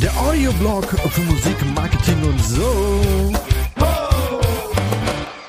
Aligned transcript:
Der 0.00 0.16
Audioblog 0.20 0.84
für 0.84 1.20
Musik, 1.20 1.56
Marketing 1.76 2.20
und 2.24 2.40
so. 2.40 3.32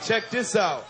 Check 0.06 0.30
this 0.30 0.56
out. 0.56 0.84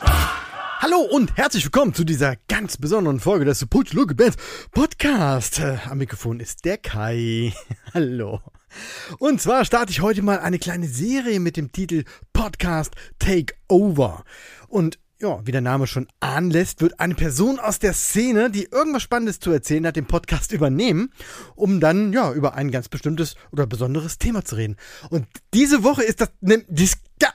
Hallo 0.00 0.98
und 0.98 1.36
herzlich 1.36 1.64
willkommen 1.64 1.94
zu 1.94 2.02
dieser 2.02 2.34
ganz 2.48 2.76
besonderen 2.76 3.20
Folge 3.20 3.44
des 3.44 3.60
Support 3.60 3.92
Look 3.92 4.16
Bands 4.16 4.36
Podcast. 4.72 5.60
Äh, 5.60 5.78
Am 5.88 5.98
Mikrofon 5.98 6.40
ist 6.40 6.64
der 6.64 6.78
Kai. 6.78 7.52
Hallo. 7.94 8.40
Und 9.18 9.40
zwar 9.40 9.64
starte 9.64 9.92
ich 9.92 10.00
heute 10.00 10.22
mal 10.22 10.38
eine 10.38 10.58
kleine 10.58 10.88
Serie 10.88 11.40
mit 11.40 11.56
dem 11.56 11.72
Titel 11.72 12.04
Podcast 12.32 12.94
Takeover. 13.18 14.24
Und 14.68 14.98
ja, 15.20 15.46
wie 15.46 15.52
der 15.52 15.60
Name 15.60 15.86
schon 15.86 16.08
anlässt, 16.20 16.80
wird 16.80 16.98
eine 16.98 17.14
Person 17.14 17.58
aus 17.58 17.78
der 17.78 17.92
Szene, 17.92 18.50
die 18.50 18.64
irgendwas 18.64 19.02
Spannendes 19.02 19.38
zu 19.38 19.50
erzählen 19.50 19.86
hat, 19.86 19.96
den 19.96 20.06
Podcast 20.06 20.52
übernehmen, 20.52 21.12
um 21.54 21.78
dann 21.78 22.12
ja 22.12 22.32
über 22.32 22.54
ein 22.54 22.70
ganz 22.70 22.88
bestimmtes 22.88 23.34
oder 23.52 23.66
besonderes 23.66 24.18
Thema 24.18 24.44
zu 24.44 24.56
reden. 24.56 24.76
Und 25.10 25.26
diese 25.52 25.84
Woche 25.84 26.02
ist 26.02 26.22
das 26.22 26.30
ne, 26.40 26.64
dies, 26.68 26.96
ja, 27.20 27.28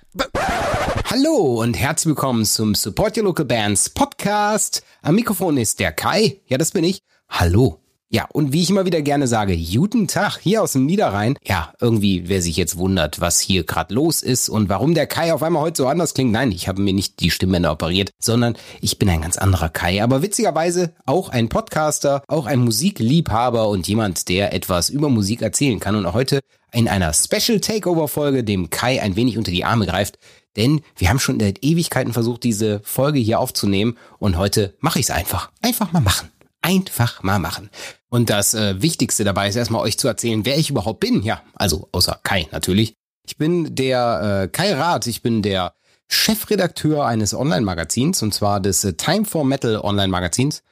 Hallo 1.12 1.62
und 1.62 1.76
herzlich 1.76 2.08
willkommen 2.08 2.46
zum 2.46 2.74
Support 2.74 3.18
Your 3.18 3.26
Local 3.26 3.46
Bands 3.46 3.90
Podcast. 3.90 4.84
Am 5.02 5.16
Mikrofon 5.16 5.58
ist 5.58 5.80
der 5.80 5.92
Kai. 5.92 6.42
Ja, 6.48 6.58
das 6.58 6.72
bin 6.72 6.84
ich. 6.84 7.00
Hallo. 7.30 7.85
Ja, 8.10 8.28
und 8.32 8.54
wie 8.54 8.62
ich 8.62 8.70
immer 8.70 8.86
wieder 8.86 9.02
gerne 9.02 9.28
sage, 9.28 9.58
guten 9.58 10.08
Tag 10.08 10.38
hier 10.38 10.62
aus 10.62 10.74
dem 10.74 10.86
Niederrhein. 10.86 11.38
Ja, 11.44 11.74
irgendwie, 11.82 12.30
wer 12.30 12.42
sich 12.42 12.56
jetzt 12.56 12.78
wundert, 12.78 13.20
was 13.20 13.40
hier 13.40 13.64
gerade 13.64 13.94
los 13.94 14.22
ist 14.22 14.48
und 14.48 14.70
warum 14.70 14.94
der 14.94 15.08
Kai 15.08 15.34
auf 15.34 15.42
einmal 15.42 15.64
heute 15.64 15.78
so 15.78 15.88
anders 15.88 16.14
klingt. 16.14 16.32
Nein, 16.32 16.52
ich 16.52 16.68
habe 16.68 16.82
mir 16.82 16.94
nicht 16.94 17.20
die 17.20 17.32
Stimmbänder 17.32 17.72
operiert, 17.72 18.12
sondern 18.20 18.56
ich 18.80 19.00
bin 19.00 19.10
ein 19.10 19.22
ganz 19.22 19.38
anderer 19.38 19.70
Kai. 19.70 20.04
Aber 20.04 20.22
witzigerweise 20.22 20.94
auch 21.06 21.30
ein 21.30 21.50
Podcaster, 21.50 22.22
auch 22.28 22.46
ein 22.46 22.60
Musikliebhaber 22.60 23.68
und 23.70 23.88
jemand, 23.88 24.30
der 24.30 24.54
etwas 24.54 24.90
über 24.90 25.10
Musik 25.10 25.42
erzählen 25.42 25.80
kann. 25.80 25.96
Und 25.96 26.06
auch 26.06 26.14
heute 26.14 26.42
in 26.72 26.88
einer 26.88 27.12
Special 27.12 27.60
Takeover 27.60 28.08
Folge 28.08 28.44
dem 28.44 28.70
Kai 28.70 29.02
ein 29.02 29.16
wenig 29.16 29.38
unter 29.38 29.52
die 29.52 29.66
Arme 29.66 29.88
greift. 29.88 30.20
Denn 30.56 30.82
wir 30.96 31.10
haben 31.10 31.20
schon 31.20 31.40
seit 31.40 31.64
Ewigkeiten 31.64 32.14
versucht, 32.14 32.44
diese 32.44 32.82
Folge 32.84 33.20
hier 33.20 33.40
aufzunehmen 33.40 33.98
und 34.20 34.38
heute 34.38 34.76
mache 34.80 35.00
ich 35.00 35.06
es 35.06 35.12
einfach. 35.12 35.52
Einfach 35.62 35.92
mal 35.92 36.02
machen. 36.02 36.30
Einfach 36.62 37.22
mal 37.22 37.38
machen. 37.38 37.70
Und 38.16 38.30
das 38.30 38.54
äh, 38.54 38.82
Wichtigste 38.82 39.26
dabei 39.26 39.50
ist 39.50 39.58
erstmal 39.58 39.82
euch 39.82 39.98
zu 39.98 40.08
erzählen, 40.08 40.46
wer 40.46 40.58
ich 40.58 40.70
überhaupt 40.70 41.02
bin. 41.02 41.22
Ja, 41.24 41.42
also 41.54 41.90
außer 41.92 42.18
Kai 42.24 42.48
natürlich. 42.54 42.96
Ich 43.28 43.36
bin 43.36 43.76
der 43.76 44.44
äh, 44.44 44.48
Kai 44.48 44.74
Rath, 44.74 45.06
ich 45.08 45.22
bin 45.22 45.42
der 45.42 45.74
Chefredakteur 46.08 47.06
eines 47.06 47.34
Online-Magazins 47.34 48.24
und 48.24 48.34
zwar 48.34 48.62
des 48.62 48.86
äh, 48.86 48.94
Time 48.94 49.26
for 49.26 49.44
Metal 49.44 49.82
Online-Magazins. 49.82 50.64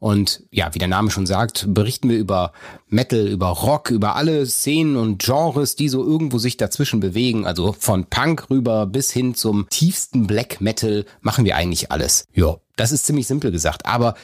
Und 0.00 0.42
ja, 0.50 0.74
wie 0.74 0.80
der 0.80 0.88
Name 0.88 1.12
schon 1.12 1.26
sagt, 1.26 1.66
berichten 1.72 2.08
wir 2.08 2.18
über 2.18 2.50
Metal, 2.88 3.28
über 3.28 3.46
Rock, 3.50 3.90
über 3.90 4.16
alle 4.16 4.44
Szenen 4.46 4.96
und 4.96 5.22
Genres, 5.22 5.76
die 5.76 5.88
so 5.88 6.04
irgendwo 6.04 6.38
sich 6.38 6.56
dazwischen 6.56 6.98
bewegen. 6.98 7.46
Also 7.46 7.76
von 7.78 8.06
Punk 8.06 8.50
rüber 8.50 8.86
bis 8.86 9.12
hin 9.12 9.36
zum 9.36 9.68
tiefsten 9.70 10.26
Black 10.26 10.60
Metal 10.60 11.04
machen 11.20 11.44
wir 11.44 11.54
eigentlich 11.54 11.92
alles. 11.92 12.26
Ja, 12.32 12.56
das 12.74 12.90
ist 12.90 13.06
ziemlich 13.06 13.28
simpel 13.28 13.52
gesagt. 13.52 13.86
Aber 13.86 14.16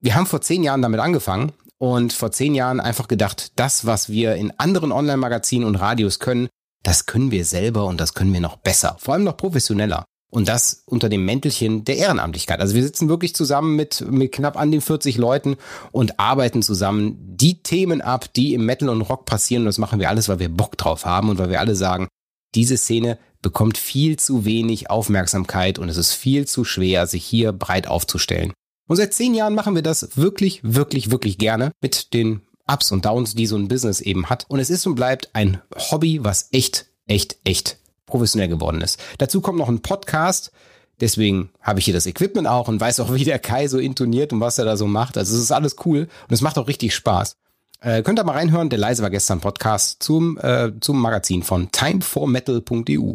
wir 0.00 0.16
haben 0.16 0.26
vor 0.26 0.40
zehn 0.40 0.64
Jahren 0.64 0.82
damit 0.82 0.98
angefangen 0.98 1.52
und 1.78 2.12
vor 2.12 2.32
zehn 2.32 2.54
Jahren 2.54 2.80
einfach 2.80 3.08
gedacht, 3.08 3.52
das, 3.56 3.86
was 3.86 4.08
wir 4.08 4.34
in 4.36 4.52
anderen 4.58 4.92
Online-Magazinen 4.92 5.66
und 5.66 5.76
Radios 5.76 6.18
können, 6.18 6.48
das 6.82 7.06
können 7.06 7.30
wir 7.30 7.44
selber 7.44 7.86
und 7.86 8.00
das 8.00 8.14
können 8.14 8.32
wir 8.32 8.40
noch 8.40 8.56
besser, 8.56 8.96
vor 8.98 9.14
allem 9.14 9.24
noch 9.24 9.36
professioneller. 9.36 10.04
Und 10.28 10.48
das 10.48 10.82
unter 10.86 11.08
dem 11.08 11.24
Mäntelchen 11.24 11.84
der 11.84 11.98
Ehrenamtlichkeit. 11.98 12.60
Also 12.60 12.74
wir 12.74 12.82
sitzen 12.82 13.08
wirklich 13.08 13.34
zusammen 13.34 13.76
mit, 13.76 14.04
mit 14.10 14.32
knapp 14.32 14.58
an 14.58 14.72
den 14.72 14.80
40 14.80 15.16
Leuten 15.18 15.56
und 15.92 16.18
arbeiten 16.18 16.62
zusammen 16.62 17.16
die 17.36 17.62
Themen 17.62 18.00
ab, 18.00 18.32
die 18.34 18.52
im 18.52 18.66
Metal 18.66 18.88
und 18.88 19.02
Rock 19.02 19.24
passieren. 19.24 19.62
Und 19.62 19.66
das 19.66 19.78
machen 19.78 20.00
wir 20.00 20.10
alles, 20.10 20.28
weil 20.28 20.40
wir 20.40 20.48
Bock 20.48 20.76
drauf 20.76 21.06
haben 21.06 21.30
und 21.30 21.38
weil 21.38 21.48
wir 21.48 21.60
alle 21.60 21.76
sagen, 21.76 22.08
diese 22.54 22.76
Szene 22.76 23.18
bekommt 23.40 23.78
viel 23.78 24.18
zu 24.18 24.44
wenig 24.44 24.90
Aufmerksamkeit 24.90 25.78
und 25.78 25.88
es 25.88 25.96
ist 25.96 26.12
viel 26.12 26.46
zu 26.46 26.64
schwer, 26.64 27.06
sich 27.06 27.24
hier 27.24 27.52
breit 27.52 27.86
aufzustellen. 27.86 28.52
Und 28.86 28.96
seit 28.96 29.14
zehn 29.14 29.34
Jahren 29.34 29.54
machen 29.54 29.74
wir 29.74 29.82
das 29.82 30.16
wirklich, 30.16 30.60
wirklich, 30.62 31.10
wirklich 31.10 31.38
gerne 31.38 31.72
mit 31.80 32.14
den 32.14 32.42
Ups 32.66 32.92
und 32.92 33.04
Downs, 33.04 33.34
die 33.34 33.46
so 33.46 33.56
ein 33.56 33.68
Business 33.68 34.00
eben 34.00 34.28
hat. 34.28 34.46
Und 34.48 34.60
es 34.60 34.70
ist 34.70 34.86
und 34.86 34.94
bleibt 34.94 35.30
ein 35.34 35.60
Hobby, 35.90 36.22
was 36.22 36.48
echt, 36.52 36.86
echt, 37.06 37.38
echt 37.44 37.78
professionell 38.06 38.48
geworden 38.48 38.80
ist. 38.80 39.00
Dazu 39.18 39.40
kommt 39.40 39.58
noch 39.58 39.68
ein 39.68 39.82
Podcast. 39.82 40.52
Deswegen 41.00 41.50
habe 41.60 41.78
ich 41.78 41.84
hier 41.84 41.94
das 41.94 42.06
Equipment 42.06 42.48
auch 42.48 42.68
und 42.68 42.80
weiß 42.80 43.00
auch, 43.00 43.12
wie 43.12 43.24
der 43.24 43.38
Kai 43.38 43.68
so 43.68 43.78
intoniert 43.78 44.32
und 44.32 44.40
was 44.40 44.58
er 44.58 44.64
da 44.64 44.76
so 44.76 44.86
macht. 44.86 45.18
Also 45.18 45.36
es 45.36 45.42
ist 45.42 45.52
alles 45.52 45.76
cool 45.84 46.08
und 46.28 46.34
es 46.34 46.40
macht 46.40 46.56
auch 46.58 46.68
richtig 46.68 46.94
Spaß. 46.94 47.36
Äh, 47.80 48.02
könnt 48.02 48.18
ihr 48.18 48.24
mal 48.24 48.32
reinhören, 48.32 48.70
der 48.70 48.78
Leise 48.78 49.02
war 49.02 49.10
gestern 49.10 49.40
Podcast 49.40 50.02
zum, 50.02 50.38
äh, 50.38 50.72
zum 50.80 50.98
Magazin 50.98 51.42
von 51.42 51.70
timeformetal.eu. 51.70 53.14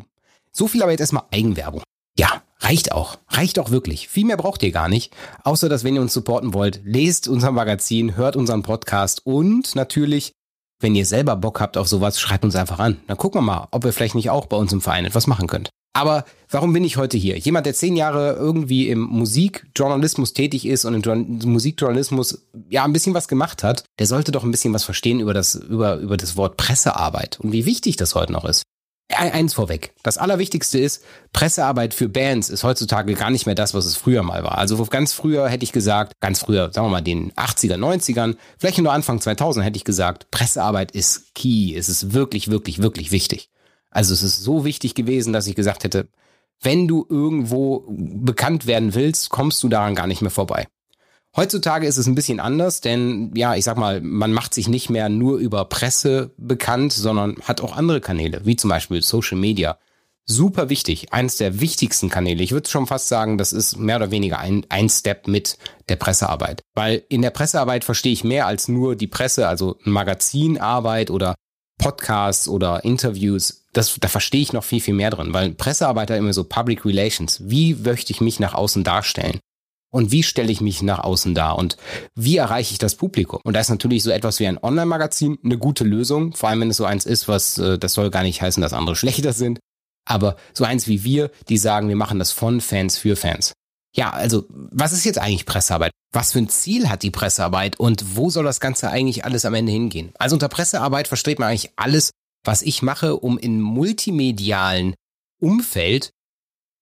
So 0.52 0.68
viel 0.68 0.84
aber 0.84 0.92
jetzt 0.92 1.02
erstmal 1.02 1.24
Eigenwerbung. 1.32 1.82
Ja, 2.18 2.44
reicht 2.61 2.91
auch. 2.91 3.17
Reicht 3.27 3.59
auch 3.59 3.72
wirklich. 3.72 4.07
Viel 4.07 4.25
mehr 4.25 4.38
braucht 4.38 4.63
ihr 4.63 4.72
gar 4.72 4.88
nicht. 4.89 5.13
Außer, 5.44 5.69
dass 5.69 5.83
wenn 5.83 5.95
ihr 5.95 6.01
uns 6.01 6.13
supporten 6.13 6.53
wollt, 6.53 6.81
lest 6.83 7.27
unser 7.27 7.51
Magazin, 7.51 8.16
hört 8.16 8.35
unseren 8.35 8.63
Podcast 8.63 9.25
und 9.25 9.75
natürlich, 9.75 10.33
wenn 10.79 10.95
ihr 10.95 11.05
selber 11.05 11.35
Bock 11.35 11.59
habt 11.59 11.77
auf 11.77 11.88
sowas, 11.88 12.19
schreibt 12.19 12.45
uns 12.45 12.55
einfach 12.55 12.79
an. 12.79 12.97
Dann 13.07 13.17
gucken 13.17 13.39
wir 13.41 13.45
mal, 13.45 13.67
ob 13.72 13.85
ihr 13.85 13.94
vielleicht 13.94 14.16
nicht 14.16 14.29
auch 14.29 14.45
bei 14.45 14.57
uns 14.57 14.72
im 14.73 14.81
Verein 14.81 15.05
etwas 15.05 15.27
machen 15.27 15.47
könnt. 15.47 15.69
Aber 15.94 16.23
warum 16.49 16.72
bin 16.72 16.85
ich 16.85 16.95
heute 16.95 17.17
hier? 17.17 17.38
Jemand, 17.38 17.66
der 17.66 17.73
zehn 17.73 17.97
Jahre 17.97 18.33
irgendwie 18.33 18.88
im 18.88 19.01
Musikjournalismus 19.01 20.31
tätig 20.31 20.66
ist 20.66 20.85
und 20.85 20.93
im 20.93 21.01
Journ- 21.01 21.39
Musikjournalismus 21.43 22.47
ja 22.69 22.85
ein 22.85 22.93
bisschen 22.93 23.13
was 23.13 23.28
gemacht 23.28 23.61
hat, 23.61 23.83
der 23.99 24.07
sollte 24.07 24.31
doch 24.31 24.45
ein 24.45 24.51
bisschen 24.51 24.73
was 24.73 24.85
verstehen 24.85 25.19
über 25.19 25.33
das, 25.33 25.55
über, 25.55 25.97
über 25.97 26.16
das 26.16 26.38
Wort 26.38 26.55
Pressearbeit 26.55 27.39
und 27.41 27.51
wie 27.51 27.66
wichtig 27.66 27.97
das 27.97 28.16
heute 28.16 28.31
noch 28.31 28.45
ist. 28.45 28.63
Ein- 29.17 29.31
Eins 29.31 29.53
vorweg. 29.53 29.94
Das 30.03 30.17
Allerwichtigste 30.17 30.79
ist, 30.79 31.03
Pressearbeit 31.33 31.94
für 31.94 32.09
Bands 32.09 32.49
ist 32.49 32.63
heutzutage 32.63 33.13
gar 33.13 33.29
nicht 33.29 33.45
mehr 33.45 33.55
das, 33.55 33.73
was 33.73 33.85
es 33.85 33.95
früher 33.95 34.23
mal 34.23 34.44
war. 34.44 34.57
Also 34.57 34.83
ganz 34.85 35.13
früher 35.13 35.47
hätte 35.49 35.63
ich 35.63 35.72
gesagt, 35.72 36.13
ganz 36.19 36.39
früher, 36.39 36.72
sagen 36.73 36.88
wir 36.88 36.91
mal 36.91 37.01
den 37.01 37.31
80er, 37.33 37.77
90ern, 37.77 38.35
vielleicht 38.57 38.77
nur 38.79 38.91
Anfang 38.94 39.22
2000 39.22 39.66
hätte 39.66 39.77
ich 39.77 39.83
gesagt, 39.83 40.29
Pressearbeit 40.31 40.91
ist 40.91 41.33
key. 41.35 41.75
Es 41.75 41.89
ist 41.89 42.13
wirklich, 42.13 42.49
wirklich, 42.49 42.81
wirklich 42.81 43.11
wichtig. 43.11 43.49
Also 43.89 44.13
es 44.13 44.23
ist 44.23 44.41
so 44.41 44.63
wichtig 44.66 44.95
gewesen, 44.95 45.33
dass 45.33 45.47
ich 45.47 45.55
gesagt 45.55 45.83
hätte, 45.83 46.07
wenn 46.61 46.88
du 46.88 47.05
irgendwo 47.09 47.85
bekannt 47.89 48.67
werden 48.67 48.93
willst, 48.93 49.29
kommst 49.29 49.61
du 49.63 49.67
daran 49.69 49.95
gar 49.95 50.07
nicht 50.07 50.22
mehr 50.22 50.31
vorbei. 50.31 50.67
Heutzutage 51.36 51.88
ist 51.88 51.97
es 51.97 52.08
ein 52.08 52.16
bisschen 52.16 52.42
anders, 52.42 52.81
denn 52.81 53.31
ja, 53.36 53.56
ich 53.56 53.64
sag 53.64 53.78
mal, 53.78 54.02
man 54.02 54.34
macht 54.34 54.53
sich 54.53 54.68
nicht 54.68 54.90
mehr 54.90 55.08
nur 55.08 55.38
über 55.38 55.64
Presse 55.66 56.31
bekannt, 56.38 56.92
sondern 56.92 57.38
hat 57.44 57.62
auch 57.62 57.78
andere 57.78 58.02
Kanäle, 58.02 58.42
wie 58.44 58.58
zum 58.58 58.69
Beispiel 58.69 59.02
Social 59.02 59.38
Media. 59.38 59.78
Super 60.25 60.70
wichtig, 60.70 61.14
eines 61.14 61.38
der 61.38 61.62
wichtigsten 61.62 62.09
Kanäle. 62.09 62.44
Ich 62.44 62.52
würde 62.52 62.70
schon 62.70 62.86
fast 62.86 63.08
sagen, 63.08 63.38
das 63.38 63.53
ist 63.53 63.78
mehr 63.78 63.96
oder 63.96 64.12
weniger 64.12 64.40
ein, 64.40 64.66
ein 64.70 64.90
Step 64.90 65.28
mit 65.28 65.58
der 65.90 65.96
Pressearbeit. 65.96 66.62
Weil 66.75 67.03
in 67.09 67.22
der 67.22 67.31
Pressearbeit 67.31 67.86
verstehe 67.86 68.14
ich 68.14 68.24
mehr 68.24 68.46
als 68.46 68.68
nur 68.68 68.96
die 68.96 69.08
Presse, 69.08 69.47
also 69.47 69.78
Magazinarbeit 69.84 71.09
oder 71.09 71.36
Podcasts 71.78 72.47
oder 72.47 72.84
Interviews. 72.84 73.66
Das, 73.74 73.97
da 74.00 74.09
verstehe 74.09 74.41
ich 74.41 74.53
noch 74.53 74.66
viel, 74.66 74.81
viel 74.81 74.94
mehr 74.94 75.09
drin, 75.09 75.34
weil 75.34 75.52
Pressearbeit 75.52 76.12
hat 76.12 76.18
immer 76.18 76.34
so 76.34 76.44
Public 76.44 76.86
Relations. 76.86 77.41
Wie 77.50 77.74
möchte 77.75 78.12
ich 78.12 78.22
mich 78.22 78.40
nach 78.40 78.53
außen 78.53 78.84
darstellen? 78.84 79.40
Und 79.91 80.12
wie 80.12 80.24
stelle 80.24 80.52
ich 80.52 80.62
mich 80.62 80.81
nach 80.81 81.00
außen 81.00 81.35
dar? 81.35 81.57
Und 81.57 81.78
wie 82.16 82.38
erreiche 82.38 82.72
ich 82.72 82.79
das 82.79 82.96
Publikum? 82.96 83.41
Und 83.44 83.53
da 83.53 83.59
ist 83.59 83.69
natürlich 83.69 84.03
so 84.03 84.09
etwas 84.09 84.40
wie 84.40 84.47
ein 84.47 84.57
Online-Magazin 84.57 85.38
eine 85.44 85.57
gute 85.57 85.84
Lösung. 85.84 86.34
Vor 86.34 86.50
allem, 86.50 86.62
wenn 86.62 86.69
es 86.69 86.78
so 86.78 86.85
eins 86.85 87.06
ist, 87.06 87.28
was, 87.28 87.57
äh, 87.57 87.78
das 87.78 87.94
soll 87.94 88.09
gar 88.09 88.24
nicht 88.24 88.41
heißen, 88.41 88.62
dass 88.62 88.74
andere 88.74 88.96
schlechter 88.97 89.34
sind. 89.34 89.59
Aber 90.06 90.38
so 90.53 90.63
eins 90.63 90.88
wie 90.88 91.03
wir, 91.03 91.29
die 91.50 91.57
sagen, 91.57 91.90
wir 91.90 91.96
machen 91.96 92.19
das 92.19 92.31
von 92.31 92.62
Fans 92.62 92.97
für 92.97 93.16
Fans. 93.16 93.53
Ja, 93.93 94.11
also, 94.11 94.46
was 94.49 94.93
ist 94.93 95.03
jetzt 95.03 95.20
eigentlich 95.20 95.46
Pressearbeit? 95.46 95.91
Was 96.14 96.32
für 96.32 96.40
ein 96.40 96.49
Ziel 96.49 96.90
hat 96.90 97.03
die 97.03 97.11
Pressearbeit 97.11 97.78
und 97.79 98.16
wo 98.16 98.29
soll 98.29 98.46
das 98.46 98.61
Ganze 98.61 98.90
eigentlich 98.90 99.26
alles 99.26 99.46
am 99.46 99.53
Ende 99.53 99.72
hingehen? 99.72 100.11
Also 100.17 100.35
unter 100.35 100.49
Pressearbeit 100.49 101.08
versteht 101.08 101.40
man 101.40 101.49
eigentlich 101.49 101.72
alles, 101.76 102.11
was 102.43 102.61
ich 102.61 102.82
mache, 102.82 103.17
um 103.17 103.38
in 103.38 103.61
multimedialen 103.61 104.96
Umfeld 105.40 106.11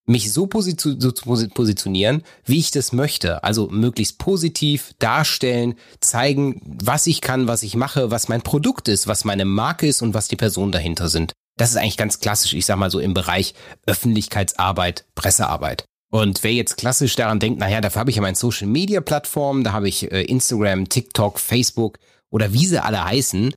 mich 0.10 0.34
so 0.34 0.48
position 0.48 1.00
so 1.00 1.12
positionieren, 1.54 2.24
wie 2.44 2.58
ich 2.58 2.72
das 2.72 2.92
möchte. 2.92 3.44
Also 3.44 3.68
möglichst 3.68 4.18
positiv 4.18 4.94
darstellen, 4.98 5.76
zeigen, 6.02 6.62
was 6.84 7.08
ich 7.08 7.22
kann, 7.22 7.48
was 7.48 7.64
ich 7.64 7.76
mache, 7.76 8.10
was 8.10 8.28
mein 8.28 8.42
Produkt 8.42 8.88
ist, 8.88 9.08
was 9.08 9.24
meine 9.24 9.46
Marke 9.46 9.88
ist 9.88 10.02
und 10.02 10.14
was 10.14 10.28
die 10.28 10.36
Personen 10.36 10.72
dahinter 10.72 11.10
sind. 11.10 11.34
Das 11.58 11.70
ist 11.70 11.78
eigentlich 11.78 11.98
ganz 11.98 12.20
klassisch, 12.20 12.54
ich 12.54 12.66
sag 12.66 12.78
mal 12.78 12.90
so 12.90 13.00
im 13.00 13.14
Bereich 13.14 13.54
Öffentlichkeitsarbeit, 13.86 15.06
Pressearbeit. 15.14 15.86
Und 16.12 16.44
wer 16.44 16.54
jetzt 16.54 16.78
klassisch 16.78 17.16
daran 17.16 17.40
denkt, 17.40 17.60
naja, 17.60 17.80
dafür 17.80 18.00
habe 18.00 18.10
ich 18.10 18.16
ja 18.16 18.24
meine 18.24 18.36
Social 18.36 18.68
Media 18.68 19.02
Plattformen, 19.02 19.64
da 19.64 19.74
habe 19.74 19.88
ich 19.88 20.12
äh, 20.12 20.24
Instagram, 20.24 20.90
TikTok, 20.90 21.40
Facebook 21.40 22.00
oder 22.32 22.52
wie 22.52 22.66
sie 22.66 22.84
alle 22.84 23.04
heißen, 23.04 23.54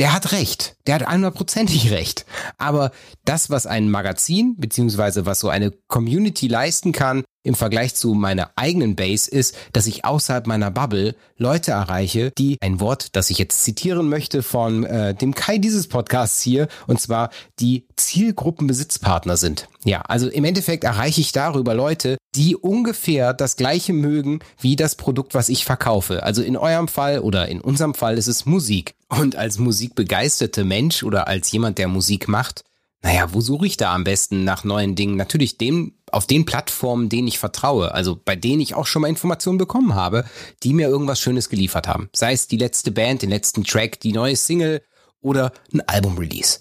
der 0.00 0.14
hat 0.14 0.32
recht. 0.32 0.76
Der 0.86 0.96
hat 0.96 1.06
einhundertprozentig 1.06 1.90
recht. 1.92 2.26
Aber 2.58 2.90
das, 3.24 3.50
was 3.50 3.66
ein 3.66 3.90
Magazin, 3.90 4.56
beziehungsweise 4.56 5.26
was 5.26 5.38
so 5.38 5.48
eine 5.48 5.70
Community 5.86 6.48
leisten 6.48 6.92
kann, 6.92 7.22
im 7.42 7.54
Vergleich 7.54 7.94
zu 7.94 8.14
meiner 8.14 8.50
eigenen 8.56 8.96
Base 8.96 9.30
ist, 9.30 9.56
dass 9.72 9.86
ich 9.86 10.04
außerhalb 10.04 10.46
meiner 10.46 10.70
Bubble 10.70 11.14
Leute 11.36 11.70
erreiche, 11.70 12.32
die 12.36 12.58
ein 12.60 12.80
Wort, 12.80 13.16
das 13.16 13.30
ich 13.30 13.38
jetzt 13.38 13.64
zitieren 13.64 14.08
möchte 14.08 14.42
von 14.42 14.84
äh, 14.84 15.14
dem 15.14 15.34
Kai 15.34 15.58
dieses 15.58 15.88
Podcasts 15.88 16.42
hier, 16.42 16.68
und 16.86 17.00
zwar 17.00 17.30
die 17.58 17.86
Zielgruppenbesitzpartner 17.96 19.36
sind. 19.36 19.68
Ja, 19.84 20.02
also 20.02 20.28
im 20.28 20.44
Endeffekt 20.44 20.84
erreiche 20.84 21.22
ich 21.22 21.32
darüber 21.32 21.74
Leute, 21.74 22.18
die 22.34 22.54
ungefähr 22.54 23.32
das 23.32 23.56
gleiche 23.56 23.92
mögen 23.92 24.40
wie 24.60 24.76
das 24.76 24.94
Produkt, 24.94 25.34
was 25.34 25.48
ich 25.48 25.64
verkaufe. 25.64 26.22
Also 26.22 26.42
in 26.42 26.56
eurem 26.56 26.88
Fall 26.88 27.20
oder 27.20 27.48
in 27.48 27.60
unserem 27.60 27.94
Fall 27.94 28.18
ist 28.18 28.26
es 28.26 28.44
Musik. 28.44 28.94
Und 29.08 29.34
als 29.34 29.58
musikbegeisterte 29.58 30.64
Mensch 30.64 31.02
oder 31.02 31.26
als 31.26 31.50
jemand, 31.50 31.78
der 31.78 31.88
Musik 31.88 32.28
macht, 32.28 32.62
naja, 33.02 33.32
wo 33.32 33.40
suche 33.40 33.66
ich 33.66 33.76
da 33.76 33.94
am 33.94 34.04
besten 34.04 34.44
nach 34.44 34.64
neuen 34.64 34.94
Dingen? 34.94 35.16
Natürlich 35.16 35.56
dem, 35.56 35.94
auf 36.10 36.26
den 36.26 36.44
Plattformen, 36.44 37.08
denen 37.08 37.28
ich 37.28 37.38
vertraue, 37.38 37.94
also 37.94 38.20
bei 38.22 38.36
denen 38.36 38.60
ich 38.60 38.74
auch 38.74 38.86
schon 38.86 39.02
mal 39.02 39.08
Informationen 39.08 39.58
bekommen 39.58 39.94
habe, 39.94 40.24
die 40.62 40.74
mir 40.74 40.88
irgendwas 40.88 41.20
Schönes 41.20 41.48
geliefert 41.48 41.88
haben. 41.88 42.10
Sei 42.14 42.32
es 42.32 42.46
die 42.46 42.58
letzte 42.58 42.90
Band, 42.90 43.22
den 43.22 43.30
letzten 43.30 43.64
Track, 43.64 44.00
die 44.00 44.12
neue 44.12 44.36
Single 44.36 44.82
oder 45.22 45.52
ein 45.72 45.80
Album-Release. 45.80 46.60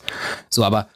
So, 0.49 0.63
aber 0.63 0.87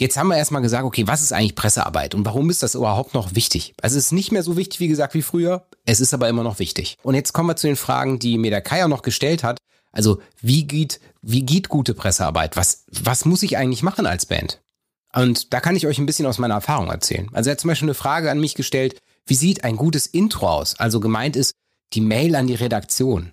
Jetzt 0.00 0.16
haben 0.16 0.28
wir 0.28 0.38
erstmal 0.38 0.62
gesagt, 0.62 0.84
okay, 0.84 1.06
was 1.06 1.20
ist 1.20 1.34
eigentlich 1.34 1.54
Pressearbeit 1.54 2.14
und 2.14 2.24
warum 2.24 2.48
ist 2.48 2.62
das 2.62 2.74
überhaupt 2.74 3.12
noch 3.12 3.34
wichtig? 3.34 3.74
Also 3.82 3.98
es 3.98 4.06
ist 4.06 4.12
nicht 4.12 4.32
mehr 4.32 4.42
so 4.42 4.56
wichtig, 4.56 4.80
wie 4.80 4.88
gesagt, 4.88 5.12
wie 5.12 5.20
früher. 5.20 5.66
Es 5.84 6.00
ist 6.00 6.14
aber 6.14 6.26
immer 6.30 6.42
noch 6.42 6.58
wichtig. 6.58 6.96
Und 7.02 7.16
jetzt 7.16 7.34
kommen 7.34 7.50
wir 7.50 7.56
zu 7.56 7.66
den 7.66 7.76
Fragen, 7.76 8.18
die 8.18 8.38
mir 8.38 8.50
der 8.50 8.62
Kai 8.62 8.82
auch 8.82 8.88
noch 8.88 9.02
gestellt 9.02 9.44
hat. 9.44 9.58
Also 9.92 10.22
wie 10.40 10.64
geht, 10.66 11.00
wie 11.20 11.44
geht 11.44 11.68
gute 11.68 11.92
Pressearbeit? 11.92 12.56
Was, 12.56 12.84
was 12.90 13.26
muss 13.26 13.42
ich 13.42 13.58
eigentlich 13.58 13.82
machen 13.82 14.06
als 14.06 14.24
Band? 14.24 14.62
Und 15.12 15.52
da 15.52 15.60
kann 15.60 15.76
ich 15.76 15.86
euch 15.86 15.98
ein 15.98 16.06
bisschen 16.06 16.26
aus 16.26 16.38
meiner 16.38 16.54
Erfahrung 16.54 16.88
erzählen. 16.88 17.28
Also 17.32 17.50
er 17.50 17.52
hat 17.52 17.60
zum 17.60 17.68
Beispiel 17.68 17.88
eine 17.88 17.94
Frage 17.94 18.30
an 18.30 18.40
mich 18.40 18.54
gestellt, 18.54 18.96
wie 19.26 19.34
sieht 19.34 19.64
ein 19.64 19.76
gutes 19.76 20.06
Intro 20.06 20.48
aus? 20.48 20.78
Also 20.78 21.00
gemeint 21.00 21.36
ist 21.36 21.52
die 21.92 22.00
Mail 22.00 22.36
an 22.36 22.46
die 22.46 22.54
Redaktion. 22.54 23.32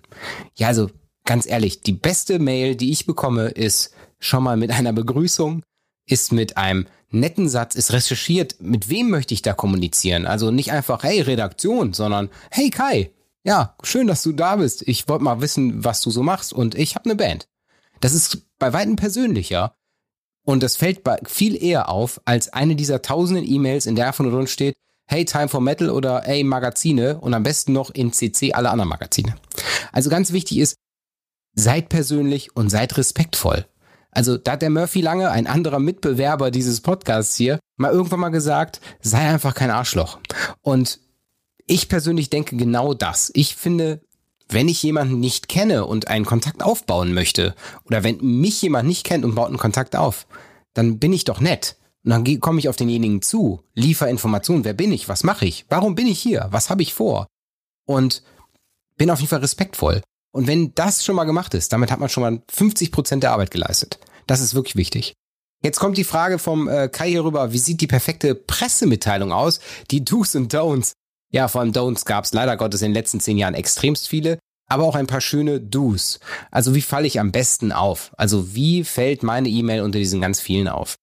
Ja, 0.56 0.68
also 0.68 0.90
ganz 1.24 1.46
ehrlich, 1.46 1.82
die 1.82 1.92
beste 1.92 2.38
Mail, 2.38 2.74
die 2.74 2.90
ich 2.90 3.06
bekomme, 3.06 3.48
ist 3.48 3.92
schon 4.18 4.42
mal 4.42 4.56
mit 4.56 4.70
einer 4.70 4.92
Begrüßung, 4.92 5.62
ist 6.06 6.32
mit 6.32 6.56
einem 6.56 6.86
netten 7.10 7.48
Satz, 7.48 7.74
ist 7.74 7.92
recherchiert, 7.92 8.56
mit 8.60 8.88
wem 8.88 9.10
möchte 9.10 9.34
ich 9.34 9.42
da 9.42 9.52
kommunizieren? 9.52 10.26
Also 10.26 10.50
nicht 10.50 10.72
einfach, 10.72 11.02
hey 11.02 11.20
Redaktion, 11.20 11.92
sondern 11.92 12.28
hey 12.50 12.70
Kai, 12.70 13.12
ja, 13.44 13.76
schön, 13.82 14.06
dass 14.06 14.22
du 14.22 14.32
da 14.32 14.56
bist. 14.56 14.86
Ich 14.86 15.08
wollte 15.08 15.24
mal 15.24 15.40
wissen, 15.40 15.84
was 15.84 16.00
du 16.00 16.10
so 16.10 16.22
machst 16.22 16.52
und 16.52 16.74
ich 16.74 16.94
habe 16.96 17.06
eine 17.06 17.16
Band. 17.16 17.48
Das 18.00 18.12
ist 18.12 18.42
bei 18.58 18.72
weitem 18.72 18.96
persönlicher 18.96 19.74
und 20.48 20.62
das 20.62 20.76
fällt 20.76 21.02
viel 21.26 21.62
eher 21.62 21.90
auf 21.90 22.22
als 22.24 22.54
eine 22.54 22.74
dieser 22.74 23.02
tausenden 23.02 23.44
E-Mails, 23.46 23.84
in 23.84 23.96
der 23.96 24.06
einfach 24.06 24.24
nur 24.24 24.32
drin 24.32 24.46
steht, 24.46 24.74
hey, 25.04 25.26
Time 25.26 25.48
for 25.48 25.60
Metal 25.60 25.90
oder 25.90 26.22
hey, 26.24 26.42
Magazine 26.42 27.20
und 27.20 27.34
am 27.34 27.42
besten 27.42 27.74
noch 27.74 27.90
in 27.90 28.14
CC 28.14 28.54
alle 28.54 28.70
anderen 28.70 28.88
Magazine. 28.88 29.34
Also 29.92 30.08
ganz 30.08 30.32
wichtig 30.32 30.56
ist, 30.56 30.78
seid 31.52 31.90
persönlich 31.90 32.56
und 32.56 32.70
seid 32.70 32.96
respektvoll. 32.96 33.66
Also 34.10 34.38
da 34.38 34.52
hat 34.52 34.62
der 34.62 34.70
Murphy 34.70 35.02
Lange, 35.02 35.30
ein 35.30 35.46
anderer 35.46 35.80
Mitbewerber 35.80 36.50
dieses 36.50 36.80
Podcasts 36.80 37.36
hier, 37.36 37.58
mal 37.76 37.92
irgendwann 37.92 38.20
mal 38.20 38.30
gesagt, 38.30 38.80
sei 39.02 39.18
einfach 39.18 39.54
kein 39.54 39.70
Arschloch. 39.70 40.18
Und 40.62 40.98
ich 41.66 41.90
persönlich 41.90 42.30
denke 42.30 42.56
genau 42.56 42.94
das. 42.94 43.30
Ich 43.34 43.54
finde, 43.54 44.00
wenn 44.48 44.68
ich 44.68 44.82
jemanden 44.82 45.20
nicht 45.20 45.48
kenne 45.48 45.86
und 45.86 46.08
einen 46.08 46.24
Kontakt 46.24 46.62
aufbauen 46.62 47.12
möchte, 47.12 47.54
oder 47.84 48.02
wenn 48.02 48.18
mich 48.20 48.62
jemand 48.62 48.88
nicht 48.88 49.04
kennt 49.04 49.24
und 49.24 49.34
baut 49.34 49.48
einen 49.48 49.58
Kontakt 49.58 49.96
auf, 49.96 50.26
dann 50.74 50.98
bin 50.98 51.12
ich 51.12 51.24
doch 51.24 51.40
nett. 51.40 51.76
Und 52.04 52.10
dann 52.10 52.40
komme 52.40 52.58
ich 52.58 52.68
auf 52.68 52.76
denjenigen 52.76 53.22
zu, 53.22 53.62
liefere 53.74 54.10
Informationen, 54.10 54.64
wer 54.64 54.72
bin 54.72 54.92
ich, 54.92 55.08
was 55.08 55.24
mache 55.24 55.44
ich, 55.44 55.66
warum 55.68 55.94
bin 55.94 56.06
ich 56.06 56.20
hier, 56.20 56.48
was 56.50 56.70
habe 56.70 56.82
ich 56.82 56.94
vor? 56.94 57.26
Und 57.86 58.22
bin 58.96 59.10
auf 59.10 59.18
jeden 59.20 59.30
Fall 59.30 59.40
respektvoll. 59.40 60.02
Und 60.32 60.46
wenn 60.46 60.74
das 60.74 61.04
schon 61.04 61.16
mal 61.16 61.24
gemacht 61.24 61.54
ist, 61.54 61.72
damit 61.72 61.90
hat 61.90 62.00
man 62.00 62.08
schon 62.08 62.22
mal 62.22 62.42
50 62.50 62.92
Prozent 62.92 63.22
der 63.22 63.32
Arbeit 63.32 63.50
geleistet. 63.50 63.98
Das 64.26 64.40
ist 64.40 64.54
wirklich 64.54 64.76
wichtig. 64.76 65.14
Jetzt 65.62 65.80
kommt 65.80 65.98
die 65.98 66.04
Frage 66.04 66.38
vom 66.38 66.68
äh, 66.68 66.88
Kai 66.88 67.10
hier 67.10 67.24
rüber, 67.24 67.52
wie 67.52 67.58
sieht 67.58 67.80
die 67.80 67.86
perfekte 67.86 68.34
Pressemitteilung 68.34 69.32
aus? 69.32 69.58
Die 69.90 70.04
Do's 70.04 70.36
und 70.36 70.54
Don'ts. 70.54 70.92
Ja, 71.30 71.48
vor 71.48 71.60
allem 71.60 71.72
Don'ts 71.72 72.04
gab 72.04 72.24
es 72.24 72.32
leider 72.32 72.56
Gottes 72.56 72.82
in 72.82 72.90
den 72.90 72.94
letzten 72.94 73.20
zehn 73.20 73.36
Jahren 73.36 73.54
extremst 73.54 74.08
viele, 74.08 74.38
aber 74.68 74.84
auch 74.84 74.94
ein 74.94 75.06
paar 75.06 75.20
schöne 75.20 75.60
Do's. 75.60 76.20
Also 76.50 76.74
wie 76.74 76.82
falle 76.82 77.06
ich 77.06 77.20
am 77.20 77.32
besten 77.32 77.72
auf? 77.72 78.12
Also 78.16 78.54
wie 78.54 78.84
fällt 78.84 79.22
meine 79.22 79.48
E-Mail 79.48 79.82
unter 79.82 79.98
diesen 79.98 80.20
ganz 80.20 80.40
vielen 80.40 80.68
auf? 80.68 80.94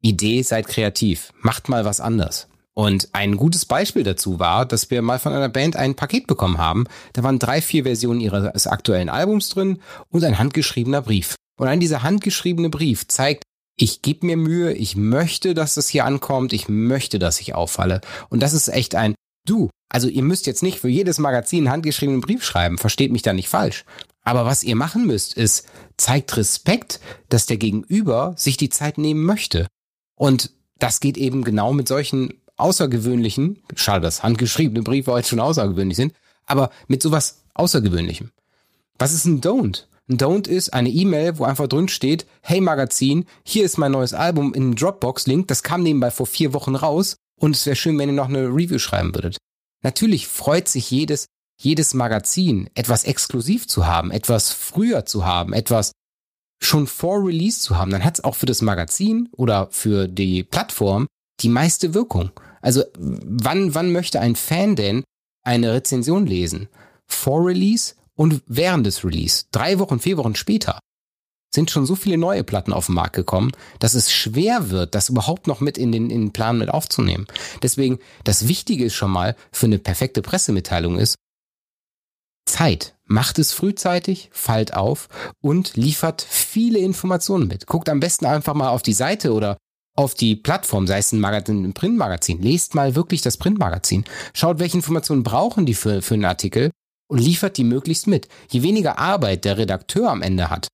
Idee, 0.00 0.42
seid 0.42 0.68
kreativ. 0.68 1.32
Macht 1.40 1.68
mal 1.68 1.84
was 1.84 2.00
anders. 2.00 2.48
Und 2.74 3.08
ein 3.12 3.36
gutes 3.36 3.66
Beispiel 3.66 4.04
dazu 4.04 4.38
war, 4.38 4.64
dass 4.64 4.90
wir 4.90 5.02
mal 5.02 5.18
von 5.18 5.32
einer 5.32 5.48
Band 5.48 5.74
ein 5.74 5.96
Paket 5.96 6.28
bekommen 6.28 6.58
haben. 6.58 6.84
Da 7.12 7.24
waren 7.24 7.40
drei, 7.40 7.60
vier 7.60 7.82
Versionen 7.82 8.20
ihres 8.20 8.68
aktuellen 8.68 9.08
Albums 9.08 9.48
drin 9.48 9.80
und 10.10 10.22
ein 10.22 10.38
handgeschriebener 10.38 11.02
Brief. 11.02 11.34
Und 11.58 11.66
ein 11.66 11.80
dieser 11.80 12.04
handgeschriebene 12.04 12.70
Brief 12.70 13.08
zeigt, 13.08 13.42
ich 13.76 14.02
gebe 14.02 14.26
mir 14.26 14.36
Mühe, 14.36 14.72
ich 14.72 14.94
möchte, 14.94 15.54
dass 15.54 15.74
das 15.74 15.88
hier 15.88 16.04
ankommt, 16.04 16.52
ich 16.52 16.68
möchte, 16.68 17.18
dass 17.18 17.40
ich 17.40 17.54
auffalle. 17.54 18.00
Und 18.28 18.42
das 18.44 18.52
ist 18.52 18.68
echt 18.68 18.94
ein 18.94 19.14
Du. 19.48 19.70
Also 19.88 20.08
ihr 20.08 20.22
müsst 20.22 20.46
jetzt 20.46 20.62
nicht 20.62 20.80
für 20.80 20.88
jedes 20.88 21.18
Magazin 21.18 21.60
einen 21.64 21.72
handgeschriebenen 21.72 22.20
Brief 22.20 22.44
schreiben, 22.44 22.78
versteht 22.78 23.10
mich 23.10 23.22
da 23.22 23.32
nicht 23.32 23.48
falsch. 23.48 23.84
Aber 24.22 24.44
was 24.44 24.62
ihr 24.62 24.76
machen 24.76 25.06
müsst, 25.06 25.34
ist, 25.34 25.66
zeigt 25.96 26.36
Respekt, 26.36 27.00
dass 27.30 27.46
der 27.46 27.56
Gegenüber 27.56 28.34
sich 28.36 28.58
die 28.58 28.68
Zeit 28.68 28.98
nehmen 28.98 29.24
möchte. 29.24 29.66
Und 30.16 30.50
das 30.78 31.00
geht 31.00 31.16
eben 31.16 31.44
genau 31.44 31.72
mit 31.72 31.88
solchen 31.88 32.34
außergewöhnlichen, 32.58 33.62
schade, 33.74 34.02
dass 34.02 34.22
handgeschriebene 34.22 34.82
Briefe 34.82 35.12
heute 35.12 35.28
schon 35.28 35.40
außergewöhnlich 35.40 35.96
sind, 35.96 36.12
aber 36.44 36.70
mit 36.86 37.02
sowas 37.02 37.42
Außergewöhnlichem. 37.54 38.30
Was 38.98 39.12
ist 39.12 39.24
ein 39.24 39.40
Don't? 39.40 39.84
Ein 40.10 40.18
Don't 40.18 40.48
ist 40.48 40.74
eine 40.74 40.90
E-Mail, 40.90 41.38
wo 41.38 41.44
einfach 41.44 41.68
drin 41.68 41.88
steht, 41.88 42.26
hey 42.42 42.60
Magazin, 42.60 43.26
hier 43.44 43.64
ist 43.64 43.78
mein 43.78 43.92
neues 43.92 44.12
Album 44.12 44.52
in 44.54 44.74
Dropbox-Link, 44.74 45.48
das 45.48 45.62
kam 45.62 45.82
nebenbei 45.82 46.10
vor 46.10 46.26
vier 46.26 46.52
Wochen 46.52 46.74
raus 46.74 47.16
und 47.38 47.54
es 47.54 47.66
wäre 47.66 47.76
schön, 47.76 47.98
wenn 47.98 48.08
ihr 48.08 48.14
noch 48.14 48.28
eine 48.28 48.46
Review 48.48 48.78
schreiben 48.78 49.14
würdet. 49.14 49.38
Natürlich 49.82 50.26
freut 50.26 50.68
sich 50.68 50.90
jedes, 50.90 51.26
jedes 51.60 51.94
Magazin, 51.94 52.70
etwas 52.74 53.04
exklusiv 53.04 53.66
zu 53.66 53.86
haben, 53.86 54.10
etwas 54.10 54.52
früher 54.52 55.04
zu 55.04 55.24
haben, 55.24 55.52
etwas 55.52 55.92
schon 56.60 56.86
vor 56.86 57.24
Release 57.24 57.60
zu 57.60 57.76
haben. 57.76 57.90
Dann 57.90 58.04
hat 58.04 58.18
es 58.18 58.24
auch 58.24 58.34
für 58.34 58.46
das 58.46 58.62
Magazin 58.62 59.28
oder 59.32 59.68
für 59.70 60.08
die 60.08 60.42
Plattform 60.42 61.06
die 61.40 61.48
meiste 61.48 61.94
Wirkung. 61.94 62.30
Also 62.60 62.84
wann, 62.98 63.74
wann 63.74 63.92
möchte 63.92 64.20
ein 64.20 64.34
Fan 64.34 64.74
denn 64.74 65.04
eine 65.44 65.72
Rezension 65.72 66.26
lesen? 66.26 66.68
Vor 67.06 67.46
Release 67.46 67.94
und 68.14 68.42
während 68.46 68.86
des 68.86 69.04
Release. 69.04 69.44
Drei 69.52 69.78
Wochen, 69.78 70.00
vier 70.00 70.16
Wochen 70.16 70.34
später 70.34 70.80
sind 71.54 71.70
schon 71.70 71.86
so 71.86 71.94
viele 71.94 72.18
neue 72.18 72.44
Platten 72.44 72.72
auf 72.72 72.86
den 72.86 72.94
Markt 72.94 73.14
gekommen, 73.14 73.52
dass 73.78 73.94
es 73.94 74.12
schwer 74.12 74.70
wird, 74.70 74.94
das 74.94 75.08
überhaupt 75.08 75.46
noch 75.46 75.60
mit 75.60 75.78
in 75.78 75.92
den, 75.92 76.10
in 76.10 76.20
den 76.20 76.32
Plan 76.32 76.58
mit 76.58 76.68
aufzunehmen. 76.68 77.26
Deswegen, 77.62 77.98
das 78.24 78.48
Wichtige 78.48 78.84
ist 78.84 78.94
schon 78.94 79.10
mal 79.10 79.34
für 79.50 79.66
eine 79.66 79.78
perfekte 79.78 80.22
Pressemitteilung 80.22 80.98
ist, 80.98 81.16
Zeit. 82.46 82.94
Macht 83.04 83.38
es 83.38 83.52
frühzeitig, 83.52 84.28
fallt 84.32 84.74
auf 84.74 85.08
und 85.40 85.76
liefert 85.76 86.26
viele 86.28 86.78
Informationen 86.78 87.48
mit. 87.48 87.66
Guckt 87.66 87.88
am 87.88 88.00
besten 88.00 88.26
einfach 88.26 88.54
mal 88.54 88.68
auf 88.68 88.82
die 88.82 88.92
Seite 88.92 89.32
oder 89.32 89.56
auf 89.96 90.14
die 90.14 90.36
Plattform, 90.36 90.86
sei 90.86 90.98
es 90.98 91.12
ein, 91.12 91.20
Magazin, 91.20 91.64
ein 91.64 91.72
Printmagazin. 91.72 92.40
Lest 92.42 92.74
mal 92.74 92.94
wirklich 92.94 93.22
das 93.22 93.36
Printmagazin. 93.36 94.04
Schaut, 94.34 94.58
welche 94.58 94.76
Informationen 94.76 95.22
brauchen 95.22 95.66
die 95.66 95.74
für, 95.74 96.02
für 96.02 96.14
einen 96.14 96.24
Artikel 96.24 96.70
und 97.08 97.18
liefert 97.18 97.56
die 97.56 97.64
möglichst 97.64 98.06
mit. 98.06 98.28
Je 98.50 98.62
weniger 98.62 98.98
Arbeit 98.98 99.44
der 99.44 99.58
Redakteur 99.58 100.10
am 100.10 100.22
Ende 100.22 100.50
hat, 100.50 100.68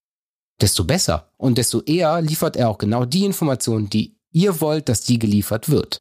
desto 0.60 0.84
besser. 0.84 1.30
Und 1.36 1.58
desto 1.58 1.82
eher 1.82 2.20
liefert 2.20 2.56
er 2.56 2.68
auch 2.68 2.78
genau 2.78 3.04
die 3.04 3.24
Informationen, 3.24 3.90
die 3.90 4.16
ihr 4.32 4.60
wollt, 4.60 4.88
dass 4.88 5.00
die 5.00 5.18
geliefert 5.18 5.68
wird. 5.68 6.00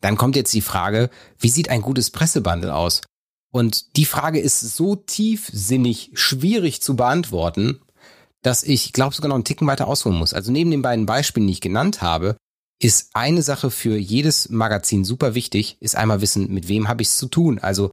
Dann 0.00 0.16
kommt 0.16 0.36
jetzt 0.36 0.54
die 0.54 0.60
Frage, 0.60 1.10
wie 1.38 1.48
sieht 1.48 1.70
ein 1.70 1.82
gutes 1.82 2.10
Pressebundle 2.10 2.74
aus? 2.74 3.02
Und 3.50 3.96
die 3.96 4.04
Frage 4.04 4.40
ist 4.40 4.60
so 4.60 4.96
tiefsinnig 4.96 6.10
schwierig 6.14 6.82
zu 6.82 6.96
beantworten, 6.96 7.80
dass 8.42 8.62
ich 8.62 8.92
glaube 8.92 9.14
sogar 9.14 9.28
noch 9.28 9.34
einen 9.34 9.44
Ticken 9.44 9.66
weiter 9.66 9.88
ausholen 9.88 10.18
muss. 10.18 10.34
Also 10.34 10.52
neben 10.52 10.70
den 10.70 10.82
beiden 10.82 11.06
Beispielen, 11.06 11.46
die 11.46 11.54
ich 11.54 11.60
genannt 11.60 12.02
habe, 12.02 12.36
ist 12.80 13.10
eine 13.14 13.42
Sache 13.42 13.70
für 13.70 13.96
jedes 13.96 14.50
Magazin 14.50 15.04
super 15.04 15.34
wichtig, 15.34 15.76
ist 15.80 15.96
einmal 15.96 16.20
wissen, 16.20 16.52
mit 16.52 16.68
wem 16.68 16.88
habe 16.88 17.02
ich 17.02 17.08
es 17.08 17.16
zu 17.16 17.26
tun. 17.26 17.58
Also 17.58 17.90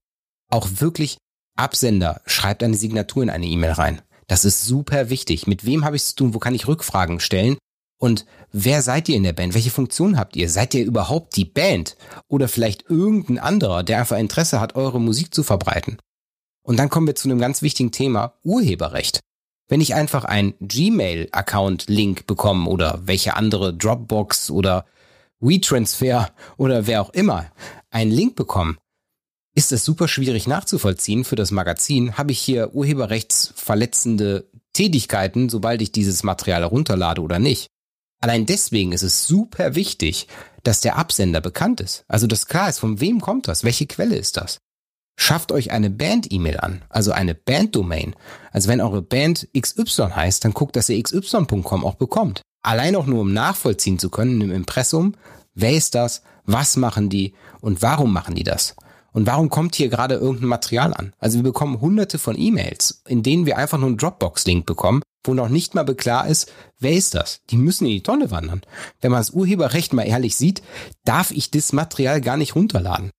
auch 0.52 0.68
wirklich 0.80 1.18
Absender 1.58 2.22
schreibt 2.26 2.62
eine 2.62 2.76
Signatur 2.76 3.24
in 3.24 3.30
eine 3.30 3.48
E-Mail 3.48 3.72
rein. 3.72 4.02
Das 4.28 4.46
ist 4.46 4.66
super 4.66 5.10
wichtig. 5.10 5.48
Mit 5.48 5.66
wem 5.66 5.86
habe 5.86 5.96
ich 5.96 6.04
es 6.04 6.10
zu 6.10 6.16
tun? 6.16 6.34
Wo 6.34 6.40
kann 6.40 6.56
ich 6.56 6.68
Rückfragen 6.68 7.20
stellen? 7.20 7.58
Und 7.98 8.26
wer 8.52 8.82
seid 8.82 9.08
ihr 9.08 9.16
in 9.16 9.24
der 9.24 9.34
Band? 9.34 9.54
Welche 9.54 9.70
Funktion 9.70 10.18
habt 10.18 10.36
ihr? 10.36 10.50
Seid 10.50 10.74
ihr 10.74 10.84
überhaupt 10.84 11.36
die 11.36 11.46
Band? 11.46 11.96
Oder 12.28 12.48
vielleicht 12.48 12.90
irgendein 12.90 13.40
anderer, 13.40 13.84
der 13.84 14.00
einfach 14.00 14.18
Interesse 14.18 14.60
hat, 14.60 14.76
eure 14.76 15.00
Musik 15.00 15.34
zu 15.34 15.44
verbreiten? 15.44 15.98
Und 16.64 16.78
dann 16.78 16.90
kommen 16.90 17.08
wir 17.08 17.16
zu 17.16 17.30
einem 17.30 17.40
ganz 17.40 17.62
wichtigen 17.62 17.92
Thema, 17.92 18.34
Urheberrecht. 18.44 19.20
Wenn 19.68 19.82
ich 19.82 19.96
einfach 19.96 20.26
einen 20.26 20.56
Gmail-Account-Link 20.60 22.28
bekomme 22.28 22.70
oder 22.70 23.02
welche 23.06 23.36
andere 23.36 23.74
Dropbox 23.74 24.52
oder 24.52 24.86
WeTransfer 25.40 26.32
oder 26.58 26.88
wer 26.88 27.02
auch 27.02 27.12
immer 27.12 27.48
einen 27.90 28.12
Link 28.12 28.36
bekommen, 28.36 28.78
ist 29.56 29.72
es 29.72 29.86
super 29.86 30.08
schwierig 30.08 30.48
nachzuvollziehen 30.48 31.24
für 31.24 31.38
das 31.38 31.52
Magazin. 31.52 32.18
Habe 32.18 32.34
ich 32.34 32.40
hier 32.40 32.76
urheberrechtsverletzende 32.76 34.50
Tätigkeiten, 34.74 35.50
sobald 35.50 35.82
ich 35.82 35.94
dieses 35.94 36.24
Material 36.24 36.62
herunterlade 36.62 37.22
oder 37.22 37.40
nicht? 37.40 37.68
Allein 38.22 38.46
deswegen 38.46 38.92
ist 38.92 39.04
es 39.04 39.26
super 39.26 39.76
wichtig, 39.76 40.28
dass 40.64 40.82
der 40.82 40.98
Absender 40.98 41.40
bekannt 41.40 41.80
ist. 41.80 42.04
Also 42.08 42.28
dass 42.28 42.48
klar 42.48 42.70
ist, 42.70 42.80
von 42.80 43.00
wem 43.00 43.22
kommt 43.22 43.48
das? 43.48 43.64
Welche 43.64 43.88
Quelle 43.88 44.18
ist 44.18 44.38
das? 44.38 44.58
Schafft 45.18 45.54
euch 45.54 45.72
eine 45.72 45.90
Band-E-Mail 45.90 46.60
an, 46.60 46.82
also 46.90 47.14
eine 47.14 47.34
Band-Domain. 47.34 48.16
Also 48.52 48.68
wenn 48.68 48.82
eure 48.82 49.02
Band 49.02 49.48
XY 49.58 50.10
heißt, 50.16 50.44
dann 50.44 50.54
guckt, 50.54 50.76
dass 50.76 50.90
ihr 50.90 51.02
xy.com 51.02 51.86
auch 51.86 51.96
bekommt. 51.96 52.42
Allein 52.62 52.98
auch 52.98 53.06
nur 53.06 53.22
um 53.22 53.32
nachvollziehen 53.32 54.00
zu 54.00 54.10
können 54.10 54.42
im 54.42 54.52
Impressum, 54.52 55.16
wer 55.54 55.72
ist 55.72 55.96
das, 55.96 56.24
was 56.46 56.76
machen 56.76 57.10
die 57.10 57.34
und 57.62 57.82
warum 57.82 58.12
machen 58.12 58.36
die 58.36 58.44
das? 58.44 58.76
Und 59.16 59.28
warum 59.28 59.48
kommt 59.50 59.76
hier 59.76 59.88
gerade 59.88 60.16
irgendein 60.16 60.50
Material 60.50 60.94
an? 60.94 61.14
Also 61.20 61.38
wir 61.38 61.44
bekommen 61.44 61.80
hunderte 61.80 62.20
von 62.20 62.38
E-Mails, 62.38 63.02
in 63.08 63.24
denen 63.24 63.46
wir 63.46 63.58
einfach 63.58 63.78
nur 63.78 63.88
einen 63.88 63.98
Dropbox-Link 63.98 64.66
bekommen, 64.66 65.02
wo 65.24 65.34
noch 65.34 65.48
nicht 65.48 65.74
mal 65.74 65.86
klar 65.96 66.28
ist, 66.28 66.52
wer 66.80 66.92
ist 66.92 67.16
das? 67.16 67.40
Die 67.50 67.56
müssen 67.56 67.86
in 67.86 67.92
die 67.92 68.04
Tonne 68.04 68.30
wandern. 68.30 68.62
Wenn 69.00 69.12
man 69.12 69.22
das 69.22 69.30
Urheberrecht 69.30 69.94
mal 69.94 70.04
ehrlich 70.04 70.36
sieht, 70.36 70.62
darf 71.06 71.32
ich 71.32 71.50
das 71.50 71.72
Material 71.72 72.20
gar 72.20 72.36
nicht 72.36 72.56
runterladen. 72.56 73.10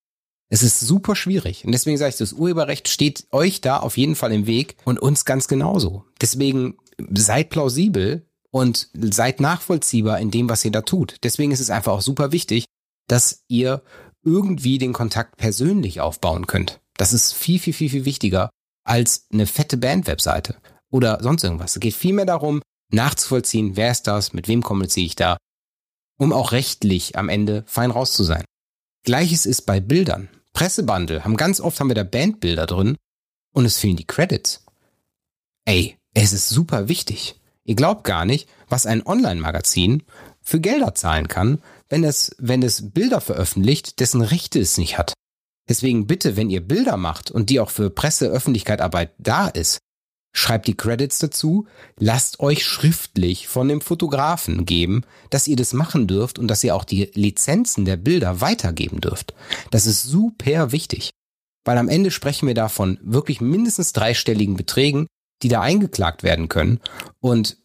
Es 0.51 0.63
ist 0.63 0.81
super 0.81 1.17
schwierig. 1.17 1.65
Und 1.65 1.73
deswegen 1.73 1.97
sage 1.97 2.11
ich, 2.11 2.17
das 2.19 2.35
Urheberrecht 2.35 2.89
steht 2.89 3.27
euch 3.33 3.63
da 3.63 3.79
auf 3.79 3.97
jeden 3.97 4.17
Fall 4.17 4.33
im 4.33 4.47
Weg 4.47 4.77
und 4.85 5.01
uns 5.01 5.25
ganz 5.25 5.49
genauso. 5.49 6.05
Deswegen 6.21 6.77
seid 7.15 7.49
plausibel 7.49 8.27
und 8.51 8.91
seid 8.93 9.41
nachvollziehbar 9.41 10.21
in 10.21 10.31
dem, 10.31 10.51
was 10.51 10.63
ihr 10.63 10.73
da 10.73 10.83
tut. 10.83 11.17
Deswegen 11.23 11.53
ist 11.53 11.61
es 11.61 11.71
einfach 11.71 11.93
auch 11.93 12.03
super 12.03 12.33
wichtig, 12.33 12.67
dass 13.09 13.45
ihr 13.49 13.83
irgendwie 14.27 14.79
den 14.79 14.93
Kontakt 14.93 15.37
persönlich 15.37 16.01
aufbauen 16.01 16.47
könnt. 16.47 16.81
Das 16.97 17.13
ist 17.13 17.33
viel, 17.33 17.59
viel, 17.59 17.73
viel, 17.73 17.89
viel 17.89 18.05
wichtiger 18.05 18.51
als 18.85 19.27
eine 19.33 19.47
fette 19.47 19.77
Band-Webseite 19.77 20.57
oder 20.91 21.19
sonst 21.23 21.45
irgendwas. 21.45 21.77
Es 21.77 21.81
geht 21.81 21.95
vielmehr 21.95 22.27
darum, 22.27 22.61
nachzuvollziehen, 22.93 23.77
wer 23.77 23.91
ist 23.91 24.07
das, 24.07 24.33
mit 24.33 24.49
wem 24.49 24.63
kommuniziere 24.63 25.07
ich 25.07 25.17
da, 25.17 25.37
um 26.19 26.33
auch 26.33 26.53
rechtlich 26.53 27.17
am 27.17 27.29
Ende 27.29 27.65
fein 27.67 27.91
raus 27.91 28.13
zu 28.13 28.25
sein. 28.25 28.45
Gleiches 29.05 29.47
ist 29.47 29.63
bei 29.63 29.81
Bildern. 29.81 30.29
Pressebundle 30.53 31.25
haben 31.25 31.37
ganz 31.37 31.61
oft 31.61 31.79
haben 31.79 31.89
wir 31.89 31.95
da 31.95 32.03
Bandbilder 32.03 32.67
drin 32.67 32.97
und 33.53 33.65
es 33.65 33.79
fehlen 33.79 33.97
die 33.97 34.07
Credits. 34.07 34.65
Ey, 35.65 35.97
es 36.15 36.33
ist 36.33 36.49
super 36.49 36.89
wichtig. 36.89 37.37
Ihr 37.65 37.75
glaubt 37.75 38.05
gar 38.05 38.25
nicht, 38.25 38.49
was 38.69 38.87
ein 38.87 39.05
Online-Magazin 39.05 40.03
für 40.41 40.61
Gelder 40.61 40.95
zahlen 40.95 41.29
kann, 41.29 41.61
wenn 41.89 42.05
es, 42.05 42.35
wenn 42.39 42.63
es 42.63 42.91
Bilder 42.91 43.21
veröffentlicht, 43.21 44.01
dessen 44.01 44.23
Rechte 44.23 44.61
es 44.61 44.79
nicht 44.79 44.99
hat. 44.99 45.13
Deswegen 45.69 46.07
bitte, 46.07 46.37
wenn 46.37 46.51
ihr 46.51 46.61
Bilder 46.61 46.97
macht 46.97 47.31
und 47.31 47.51
die 47.51 47.61
auch 47.61 47.71
für 47.71 47.91
Presse, 47.91 48.29
Öffentlichkeit, 48.29 48.81
Arbeit 48.81 49.13
da 49.19 49.49
ist, 49.49 49.79
schreibt 50.33 50.67
die 50.67 50.77
Credits 50.77 51.19
dazu, 51.19 51.67
lasst 51.99 52.41
euch 52.41 52.65
schriftlich 52.65 53.49
von 53.49 53.69
dem 53.69 53.81
Fotografen 53.81 54.67
geben, 54.67 55.03
dass 55.31 55.49
ihr 55.49 55.57
das 55.57 55.73
machen 55.73 56.07
dürft 56.07 56.39
und 56.39 56.49
dass 56.49 56.63
ihr 56.63 56.75
auch 56.77 56.85
die 56.85 57.11
Lizenzen 57.15 57.85
der 57.85 57.97
Bilder 57.97 58.41
weitergeben 58.41 59.01
dürft. 59.01 59.35
Das 59.71 59.87
ist 59.87 60.03
super 60.03 60.73
wichtig, 60.73 61.11
weil 61.65 61.79
am 61.79 61.89
Ende 61.89 62.11
sprechen 62.11 62.47
wir 62.47 62.55
da 62.55 62.69
von 62.69 62.99
wirklich 63.03 63.41
mindestens 63.41 63.93
dreistelligen 63.93 64.57
Beträgen, 64.57 65.07
die 65.43 65.49
da 65.49 65.63
eingeklagt 65.63 66.23
werden 66.23 66.49
können 66.49 66.81
und 67.21 67.57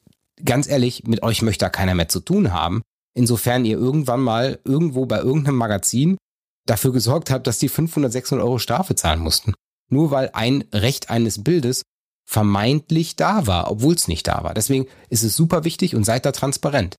ganz 0.43 0.67
ehrlich, 0.67 1.03
mit 1.03 1.23
euch 1.23 1.41
möchte 1.41 1.65
da 1.65 1.69
keiner 1.69 1.93
mehr 1.93 2.09
zu 2.09 2.19
tun 2.19 2.53
haben, 2.53 2.81
insofern 3.13 3.65
ihr 3.65 3.77
irgendwann 3.77 4.21
mal 4.21 4.59
irgendwo 4.63 5.05
bei 5.05 5.19
irgendeinem 5.19 5.57
Magazin 5.57 6.17
dafür 6.65 6.91
gesorgt 6.93 7.29
habt, 7.29 7.47
dass 7.47 7.59
die 7.59 7.69
500, 7.69 8.11
600 8.11 8.45
Euro 8.45 8.59
Strafe 8.59 8.95
zahlen 8.95 9.19
mussten. 9.19 9.53
Nur 9.89 10.11
weil 10.11 10.29
ein 10.33 10.63
Recht 10.73 11.09
eines 11.09 11.43
Bildes 11.43 11.83
vermeintlich 12.25 13.15
da 13.15 13.45
war, 13.47 13.69
obwohl 13.69 13.95
es 13.95 14.07
nicht 14.07 14.27
da 14.27 14.43
war. 14.43 14.53
Deswegen 14.53 14.87
ist 15.09 15.23
es 15.23 15.35
super 15.35 15.63
wichtig 15.65 15.95
und 15.95 16.05
seid 16.05 16.25
da 16.25 16.31
transparent. 16.31 16.95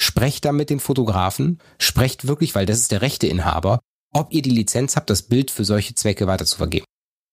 Sprecht 0.00 0.44
da 0.44 0.52
mit 0.52 0.70
den 0.70 0.80
Fotografen, 0.80 1.58
sprecht 1.78 2.26
wirklich, 2.26 2.54
weil 2.54 2.66
das 2.66 2.78
ist 2.78 2.92
der 2.92 3.02
Rechteinhaber, 3.02 3.80
ob 4.12 4.32
ihr 4.32 4.42
die 4.42 4.50
Lizenz 4.50 4.96
habt, 4.96 5.10
das 5.10 5.22
Bild 5.22 5.50
für 5.50 5.64
solche 5.64 5.94
Zwecke 5.94 6.26
weiter 6.26 6.46
zu 6.46 6.56
vergeben. 6.56 6.86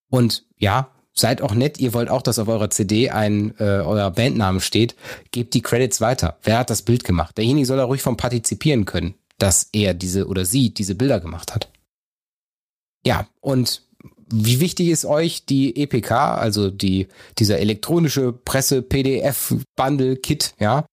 Und 0.09 0.45
ja, 0.57 0.91
seid 1.19 1.41
auch 1.41 1.53
nett, 1.53 1.79
ihr 1.79 1.93
wollt 1.93 2.09
auch, 2.09 2.21
dass 2.21 2.39
auf 2.39 2.47
eurer 2.47 2.69
CD 2.69 3.09
ein 3.09 3.53
äh, 3.59 3.63
euer 3.63 4.11
Bandname 4.11 4.61
steht, 4.61 4.95
gebt 5.31 5.53
die 5.53 5.61
Credits 5.61 5.99
weiter. 6.01 6.37
Wer 6.43 6.59
hat 6.59 6.69
das 6.69 6.81
Bild 6.81 7.03
gemacht? 7.03 7.37
Derjenige 7.37 7.65
soll 7.65 7.77
da 7.77 7.85
ruhig 7.85 8.01
von 8.01 8.17
partizipieren 8.17 8.85
können, 8.85 9.15
dass 9.37 9.69
er 9.73 9.93
diese 9.93 10.27
oder 10.27 10.45
sie 10.45 10.73
diese 10.73 10.95
Bilder 10.95 11.19
gemacht 11.19 11.53
hat. 11.55 11.69
Ja, 13.05 13.27
und 13.41 13.83
wie 14.29 14.59
wichtig 14.59 14.89
ist 14.89 15.05
euch 15.05 15.45
die 15.45 15.77
EPK, 15.77 16.35
also 16.35 16.69
die, 16.69 17.07
dieser 17.37 17.59
elektronische 17.59 18.33
Presse 18.33 18.81
PDF 18.81 19.55
Bundle 19.75 20.17
Kit, 20.17 20.53
ja? 20.59 20.85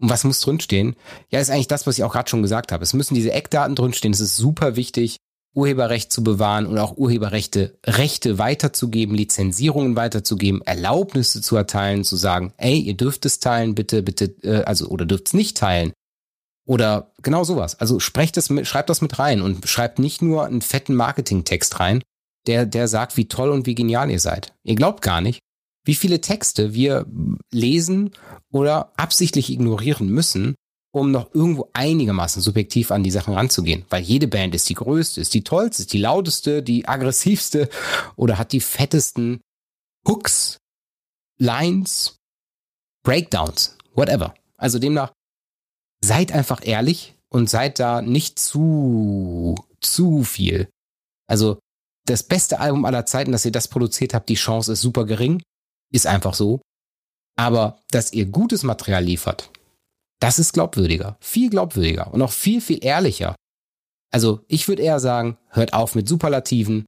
Und 0.00 0.10
was 0.10 0.24
muss 0.24 0.40
drinstehen? 0.40 0.96
Ja, 1.30 1.40
ist 1.40 1.50
eigentlich 1.50 1.68
das, 1.68 1.86
was 1.86 1.96
ich 1.96 2.04
auch 2.04 2.12
gerade 2.12 2.28
schon 2.28 2.42
gesagt 2.42 2.72
habe. 2.72 2.82
Es 2.82 2.92
müssen 2.92 3.14
diese 3.14 3.32
Eckdaten 3.32 3.76
drinstehen. 3.76 4.12
Es 4.12 4.20
ist 4.20 4.36
super 4.36 4.74
wichtig, 4.76 5.16
Urheberrecht 5.54 6.12
zu 6.12 6.24
bewahren 6.24 6.66
und 6.66 6.78
auch 6.78 6.96
Urheberrechte 6.96 7.78
Rechte 7.84 8.38
weiterzugeben, 8.38 9.14
Lizenzierungen 9.14 9.96
weiterzugeben, 9.96 10.62
Erlaubnisse 10.62 11.42
zu 11.42 11.56
erteilen, 11.56 12.04
zu 12.04 12.16
sagen, 12.16 12.52
ey, 12.56 12.78
ihr 12.78 12.96
dürft 12.96 13.26
es 13.26 13.38
teilen, 13.38 13.74
bitte, 13.74 14.02
bitte, 14.02 14.34
äh, 14.42 14.62
also 14.64 14.88
oder 14.88 15.04
dürft 15.04 15.28
es 15.28 15.34
nicht 15.34 15.56
teilen. 15.56 15.92
Oder 16.64 17.12
genau 17.22 17.44
sowas. 17.44 17.78
Also 17.78 17.98
sprecht 18.00 18.36
das 18.36 18.48
mit, 18.48 18.66
schreibt 18.66 18.88
das 18.88 19.00
mit 19.00 19.18
rein 19.18 19.42
und 19.42 19.68
schreibt 19.68 19.98
nicht 19.98 20.22
nur 20.22 20.46
einen 20.46 20.62
fetten 20.62 20.94
Marketingtext 20.94 21.80
rein, 21.80 22.02
der, 22.46 22.66
der 22.66 22.88
sagt, 22.88 23.16
wie 23.16 23.28
toll 23.28 23.50
und 23.50 23.66
wie 23.66 23.74
genial 23.74 24.10
ihr 24.10 24.20
seid. 24.20 24.54
Ihr 24.62 24.76
glaubt 24.76 25.02
gar 25.02 25.20
nicht, 25.20 25.40
wie 25.84 25.94
viele 25.94 26.20
Texte 26.20 26.72
wir 26.72 27.06
lesen 27.50 28.12
oder 28.50 28.92
absichtlich 28.96 29.50
ignorieren 29.50 30.08
müssen, 30.08 30.54
um 30.92 31.10
noch 31.10 31.34
irgendwo 31.34 31.70
einigermaßen 31.72 32.42
subjektiv 32.42 32.90
an 32.90 33.02
die 33.02 33.10
Sachen 33.10 33.34
ranzugehen. 33.34 33.84
Weil 33.88 34.02
jede 34.02 34.28
Band 34.28 34.54
ist 34.54 34.68
die 34.68 34.74
größte, 34.74 35.20
ist 35.20 35.34
die 35.34 35.42
tollste, 35.42 35.82
ist 35.82 35.92
die 35.92 35.98
lauteste, 35.98 36.62
die 36.62 36.86
aggressivste 36.86 37.68
oder 38.16 38.38
hat 38.38 38.52
die 38.52 38.60
fettesten 38.60 39.40
Hooks, 40.06 40.58
Lines, 41.38 42.16
Breakdowns, 43.04 43.78
whatever. 43.94 44.34
Also 44.58 44.78
demnach, 44.78 45.12
seid 46.04 46.32
einfach 46.32 46.60
ehrlich 46.64 47.16
und 47.30 47.48
seid 47.48 47.78
da 47.78 48.02
nicht 48.02 48.38
zu, 48.38 49.54
zu 49.80 50.24
viel. 50.24 50.68
Also 51.26 51.58
das 52.04 52.22
beste 52.22 52.60
Album 52.60 52.84
aller 52.84 53.06
Zeiten, 53.06 53.32
dass 53.32 53.44
ihr 53.44 53.52
das 53.52 53.68
produziert 53.68 54.12
habt, 54.12 54.28
die 54.28 54.34
Chance 54.34 54.72
ist 54.72 54.82
super 54.82 55.06
gering. 55.06 55.42
Ist 55.92 56.06
einfach 56.06 56.34
so. 56.34 56.60
Aber 57.36 57.78
dass 57.90 58.12
ihr 58.12 58.26
gutes 58.26 58.62
Material 58.62 59.04
liefert, 59.04 59.50
das 60.22 60.38
ist 60.38 60.52
glaubwürdiger. 60.52 61.16
Viel 61.20 61.50
glaubwürdiger 61.50 62.14
und 62.14 62.22
auch 62.22 62.30
viel, 62.30 62.60
viel 62.60 62.84
ehrlicher. 62.84 63.34
Also 64.12 64.40
ich 64.46 64.68
würde 64.68 64.82
eher 64.82 65.00
sagen, 65.00 65.36
hört 65.48 65.72
auf 65.72 65.96
mit 65.96 66.06
Superlativen, 66.08 66.84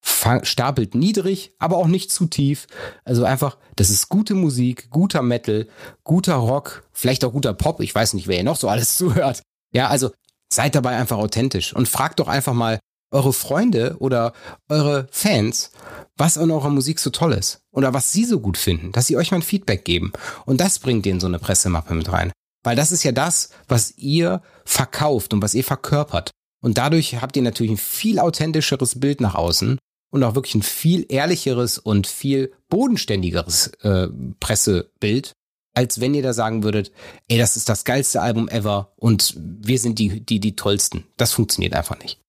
fang, 0.00 0.44
stapelt 0.44 0.94
niedrig, 0.94 1.52
aber 1.58 1.76
auch 1.76 1.88
nicht 1.88 2.12
zu 2.12 2.26
tief. 2.26 2.68
Also 3.04 3.24
einfach, 3.24 3.58
das 3.74 3.90
ist 3.90 4.08
gute 4.08 4.34
Musik, 4.34 4.90
guter 4.90 5.22
Metal, 5.22 5.66
guter 6.04 6.36
Rock, 6.36 6.84
vielleicht 6.92 7.24
auch 7.24 7.32
guter 7.32 7.52
Pop. 7.52 7.80
Ich 7.80 7.92
weiß 7.92 8.14
nicht, 8.14 8.28
wer 8.28 8.36
ihr 8.36 8.44
noch 8.44 8.56
so 8.56 8.68
alles 8.68 8.96
zuhört. 8.96 9.42
Ja, 9.74 9.88
also 9.88 10.12
seid 10.52 10.76
dabei 10.76 10.96
einfach 10.96 11.18
authentisch 11.18 11.74
und 11.74 11.88
fragt 11.88 12.20
doch 12.20 12.28
einfach 12.28 12.54
mal, 12.54 12.78
eure 13.10 13.32
Freunde 13.32 13.96
oder 14.00 14.34
eure 14.68 15.08
Fans, 15.10 15.70
was 16.16 16.36
an 16.36 16.50
eurer 16.50 16.68
Musik 16.68 16.98
so 16.98 17.08
toll 17.08 17.32
ist 17.32 17.62
oder 17.72 17.94
was 17.94 18.12
sie 18.12 18.24
so 18.24 18.38
gut 18.38 18.58
finden, 18.58 18.92
dass 18.92 19.06
sie 19.06 19.16
euch 19.16 19.30
mal 19.30 19.38
ein 19.38 19.42
Feedback 19.42 19.84
geben. 19.84 20.12
Und 20.44 20.60
das 20.60 20.78
bringt 20.78 21.06
in 21.06 21.18
so 21.18 21.26
eine 21.26 21.38
Pressemappe 21.38 21.94
mit 21.94 22.12
rein. 22.12 22.32
Weil 22.68 22.76
das 22.76 22.92
ist 22.92 23.02
ja 23.02 23.12
das, 23.12 23.48
was 23.66 23.96
ihr 23.96 24.42
verkauft 24.66 25.32
und 25.32 25.40
was 25.40 25.54
ihr 25.54 25.64
verkörpert. 25.64 26.32
Und 26.62 26.76
dadurch 26.76 27.18
habt 27.18 27.34
ihr 27.34 27.42
natürlich 27.42 27.72
ein 27.72 27.78
viel 27.78 28.18
authentischeres 28.18 29.00
Bild 29.00 29.22
nach 29.22 29.34
außen 29.34 29.78
und 30.12 30.22
auch 30.22 30.34
wirklich 30.34 30.54
ein 30.54 30.62
viel 30.62 31.06
ehrlicheres 31.08 31.78
und 31.78 32.06
viel 32.06 32.52
bodenständigeres 32.68 33.68
äh, 33.80 34.08
Pressebild, 34.38 35.32
als 35.74 36.02
wenn 36.02 36.12
ihr 36.12 36.22
da 36.22 36.34
sagen 36.34 36.62
würdet, 36.62 36.92
ey, 37.28 37.38
das 37.38 37.56
ist 37.56 37.70
das 37.70 37.86
geilste 37.86 38.20
Album 38.20 38.50
ever 38.50 38.92
und 38.96 39.34
wir 39.38 39.78
sind 39.78 39.98
die, 39.98 40.20
die, 40.20 40.38
die 40.38 40.54
tollsten. 40.54 41.06
Das 41.16 41.32
funktioniert 41.32 41.72
einfach 41.72 41.98
nicht. 42.00 42.20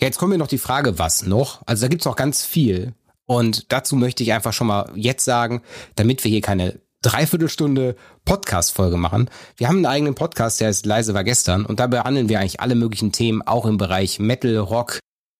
Ja, 0.00 0.08
jetzt 0.08 0.18
kommen 0.18 0.32
wir 0.32 0.38
noch 0.38 0.48
die 0.48 0.58
Frage, 0.58 0.98
was 0.98 1.24
noch? 1.24 1.62
Also 1.64 1.82
da 1.82 1.88
gibt's 1.88 2.06
noch 2.06 2.16
ganz 2.16 2.44
viel. 2.44 2.92
Und 3.24 3.70
dazu 3.70 3.94
möchte 3.94 4.24
ich 4.24 4.32
einfach 4.32 4.52
schon 4.52 4.66
mal 4.66 4.90
jetzt 4.96 5.24
sagen, 5.24 5.62
damit 5.94 6.24
wir 6.24 6.30
hier 6.32 6.40
keine 6.40 6.80
Dreiviertelstunde 7.06 7.94
Podcast-Folge 8.24 8.96
machen. 8.96 9.30
Wir 9.56 9.68
haben 9.68 9.76
einen 9.76 9.86
eigenen 9.86 10.14
Podcast, 10.16 10.60
der 10.60 10.70
ist 10.70 10.86
Leise 10.86 11.14
war 11.14 11.22
gestern 11.22 11.64
und 11.64 11.78
da 11.78 11.86
behandeln 11.86 12.28
wir 12.28 12.40
eigentlich 12.40 12.58
alle 12.58 12.74
möglichen 12.74 13.12
Themen, 13.12 13.42
auch 13.42 13.64
im 13.64 13.78
Bereich 13.78 14.18
Metal, 14.18 14.56
Rock 14.56 14.98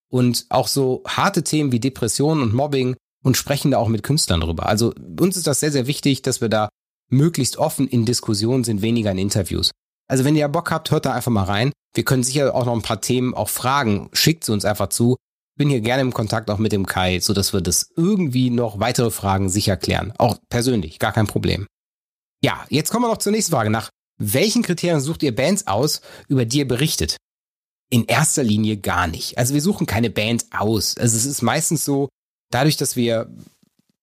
und 0.08 0.46
auch 0.48 0.68
so 0.68 1.02
harte 1.08 1.42
Themen 1.42 1.72
wie 1.72 1.80
Depression 1.80 2.40
und 2.40 2.54
Mobbing 2.54 2.94
und 3.24 3.36
sprechen 3.36 3.72
da 3.72 3.78
auch 3.78 3.88
mit 3.88 4.04
Künstlern 4.04 4.42
drüber. 4.42 4.66
Also 4.66 4.94
uns 5.18 5.36
ist 5.36 5.48
das 5.48 5.58
sehr, 5.58 5.72
sehr 5.72 5.88
wichtig, 5.88 6.22
dass 6.22 6.40
wir 6.40 6.48
da 6.48 6.68
möglichst 7.10 7.56
offen 7.56 7.88
in 7.88 8.04
Diskussionen 8.04 8.62
sind, 8.62 8.80
weniger 8.80 9.10
in 9.10 9.18
Interviews. 9.18 9.72
Also 10.06 10.24
wenn 10.24 10.36
ihr 10.36 10.46
Bock 10.46 10.70
habt, 10.70 10.92
hört 10.92 11.04
da 11.04 11.14
einfach 11.14 11.32
mal 11.32 11.42
rein. 11.42 11.72
Wir 11.94 12.04
können 12.04 12.22
sicher 12.22 12.54
auch 12.54 12.66
noch 12.66 12.74
ein 12.74 12.82
paar 12.82 13.00
Themen 13.00 13.34
auch 13.34 13.48
fragen. 13.48 14.08
Schickt 14.12 14.44
sie 14.44 14.52
uns 14.52 14.64
einfach 14.64 14.90
zu. 14.90 15.16
Bin 15.56 15.70
hier 15.70 15.80
gerne 15.80 16.02
im 16.02 16.12
Kontakt 16.12 16.50
auch 16.50 16.58
mit 16.58 16.72
dem 16.72 16.86
Kai, 16.86 17.18
so 17.20 17.32
dass 17.32 17.52
wir 17.52 17.62
das 17.62 17.90
irgendwie 17.96 18.50
noch 18.50 18.78
weitere 18.78 19.10
Fragen 19.10 19.48
sicher 19.48 19.76
klären. 19.76 20.12
Auch 20.18 20.36
persönlich, 20.50 20.98
gar 20.98 21.12
kein 21.12 21.26
Problem. 21.26 21.66
Ja, 22.42 22.66
jetzt 22.68 22.90
kommen 22.90 23.04
wir 23.04 23.08
noch 23.08 23.18
zur 23.18 23.32
nächsten 23.32 23.52
Frage. 23.52 23.70
Nach 23.70 23.90
welchen 24.18 24.62
Kriterien 24.62 25.00
sucht 25.00 25.22
ihr 25.22 25.34
Bands 25.34 25.66
aus, 25.66 26.02
über 26.28 26.44
die 26.44 26.58
ihr 26.58 26.68
berichtet? 26.68 27.16
In 27.90 28.04
erster 28.04 28.42
Linie 28.42 28.76
gar 28.76 29.06
nicht. 29.06 29.38
Also 29.38 29.54
wir 29.54 29.62
suchen 29.62 29.86
keine 29.86 30.10
Band 30.10 30.46
aus. 30.50 30.96
Also 30.98 31.16
es 31.16 31.24
ist 31.24 31.42
meistens 31.42 31.84
so, 31.84 32.08
dadurch, 32.50 32.76
dass 32.76 32.96
wir 32.96 33.30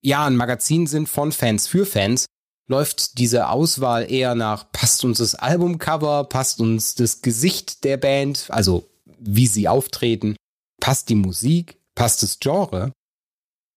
ja 0.02 0.26
ein 0.26 0.36
Magazin 0.36 0.88
sind 0.88 1.08
von 1.08 1.32
Fans 1.32 1.68
für 1.68 1.86
Fans, 1.86 2.26
läuft 2.68 3.18
diese 3.18 3.50
Auswahl 3.50 4.10
eher 4.10 4.36
nach, 4.36 4.72
passt 4.72 5.04
uns 5.04 5.18
das 5.18 5.36
Albumcover, 5.36 6.24
passt 6.26 6.60
uns 6.60 6.96
das 6.96 7.22
Gesicht 7.22 7.84
der 7.84 7.98
Band, 7.98 8.46
also 8.50 8.90
wie 9.20 9.48
sie 9.48 9.68
auftreten, 9.68 10.36
passt 10.80 11.10
die 11.10 11.16
Musik, 11.16 11.78
passt 11.96 12.24
das 12.24 12.40
Genre. 12.40 12.92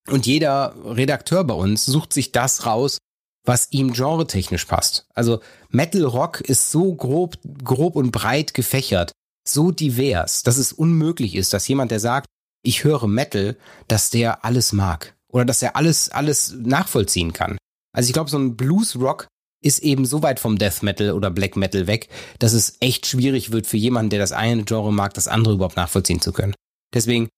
Und 0.09 0.27
jeder 0.27 0.75
Redakteur 0.85 1.45
bei 1.45 1.55
uns 1.55 1.85
sucht 1.85 2.13
sich 2.13 2.33
das 2.33 2.67
raus, 2.67 2.99
was 3.45 3.71
ihm 3.71 3.93
genretechnisch 3.93 4.65
passt. 4.65 5.07
Also 5.15 5.41
Metal 5.71 6.05
Rock 6.05 6.41
ist 6.41 6.71
so 6.71 6.95
grob, 6.95 7.39
grob 7.63 7.97
und 7.97 8.13
breit 8.13 8.55
gefächert, 8.55 9.13
so 9.47 9.71
divers, 9.71 10.43
dass 10.43 10.59
es 10.59 10.73
unmöglich 10.73 11.35
ist, 11.35 11.53
dass 11.53 11.69
jemand, 11.69 11.91
der 11.91 12.01
sagt, 12.01 12.27
ich 12.63 12.85
höre 12.85 13.07
Metal, 13.07 13.57
dass 13.89 14.11
der 14.11 14.45
alles 14.45 14.73
mag 14.73 15.15
oder 15.33 15.45
dass 15.45 15.63
er 15.63 15.77
alles, 15.77 16.09
alles 16.11 16.55
nachvollziehen 16.59 17.33
kann. 17.33 17.57
Also 17.95 18.09
ich 18.09 18.13
glaube, 18.13 18.31
so 18.31 18.39
ein 18.39 18.57
Blues-Rock 18.57 19.29
ist 19.63 19.79
eben 19.81 20.05
so 20.05 20.23
weit 20.23 20.41
vom 20.41 20.59
Death 20.59 20.83
Metal 20.83 21.13
oder 21.13 21.31
Black 21.31 21.57
Metal 21.57 21.87
weg, 21.87 22.09
dass 22.39 22.53
es 22.53 22.77
echt 22.81 23.07
schwierig 23.07 23.53
wird 23.53 23.67
für 23.67 23.77
jemanden, 23.77 24.11
der 24.11 24.19
das 24.19 24.33
eine 24.33 24.65
Genre 24.65 24.93
mag, 24.93 25.15
das 25.15 25.29
andere 25.29 25.55
überhaupt 25.55 25.77
nachvollziehen 25.77 26.21
zu 26.21 26.33
können. 26.33 26.55
Deswegen, 26.97 27.29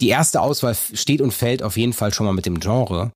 die 0.00 0.08
erste 0.08 0.40
Auswahl 0.40 0.74
steht 0.74 1.20
und 1.20 1.32
fällt 1.32 1.62
auf 1.62 1.76
jeden 1.76 1.92
Fall 1.92 2.12
schon 2.12 2.26
mal 2.26 2.32
mit 2.32 2.44
dem 2.44 2.58
Genre. 2.58 3.12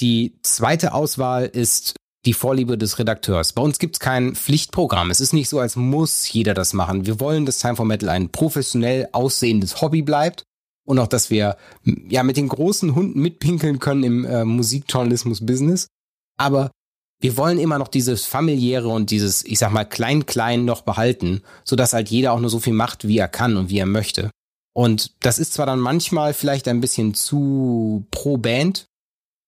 Die 0.00 0.36
zweite 0.42 0.92
Auswahl 0.92 1.46
ist 1.46 1.94
die 2.26 2.34
Vorliebe 2.34 2.76
des 2.76 2.98
Redakteurs. 2.98 3.54
Bei 3.54 3.62
uns 3.62 3.78
gibt 3.78 3.96
es 3.96 4.00
kein 4.00 4.34
Pflichtprogramm. 4.34 5.10
Es 5.10 5.20
ist 5.20 5.32
nicht 5.32 5.48
so, 5.48 5.60
als 5.60 5.76
muss 5.76 6.30
jeder 6.30 6.52
das 6.52 6.74
machen. 6.74 7.06
Wir 7.06 7.20
wollen, 7.20 7.46
dass 7.46 7.58
Time 7.58 7.76
for 7.76 7.86
Metal 7.86 8.10
ein 8.10 8.28
professionell 8.28 9.08
aussehendes 9.12 9.80
Hobby 9.80 10.02
bleibt 10.02 10.42
und 10.86 10.98
auch, 10.98 11.06
dass 11.06 11.30
wir 11.30 11.56
ja 12.06 12.22
mit 12.22 12.36
den 12.36 12.48
großen 12.48 12.94
Hunden 12.94 13.20
mitpinkeln 13.20 13.78
können 13.78 14.04
im 14.04 14.24
äh, 14.26 14.44
Musikjournalismus-Business. 14.44 15.86
Aber 16.36 16.70
wir 17.22 17.38
wollen 17.38 17.58
immer 17.58 17.78
noch 17.78 17.88
dieses 17.88 18.26
familiäre 18.26 18.88
und 18.88 19.10
dieses, 19.10 19.42
ich 19.42 19.58
sag 19.58 19.72
mal, 19.72 19.86
klein-klein 19.86 20.66
noch 20.66 20.82
behalten, 20.82 21.40
sodass 21.64 21.94
halt 21.94 22.10
jeder 22.10 22.32
auch 22.32 22.40
nur 22.40 22.50
so 22.50 22.58
viel 22.58 22.74
macht, 22.74 23.08
wie 23.08 23.16
er 23.16 23.28
kann 23.28 23.56
und 23.56 23.70
wie 23.70 23.78
er 23.78 23.86
möchte. 23.86 24.30
Und 24.74 25.12
das 25.20 25.38
ist 25.38 25.54
zwar 25.54 25.66
dann 25.66 25.78
manchmal 25.78 26.34
vielleicht 26.34 26.68
ein 26.68 26.80
bisschen 26.80 27.14
zu 27.14 28.06
pro 28.10 28.36
Band, 28.36 28.86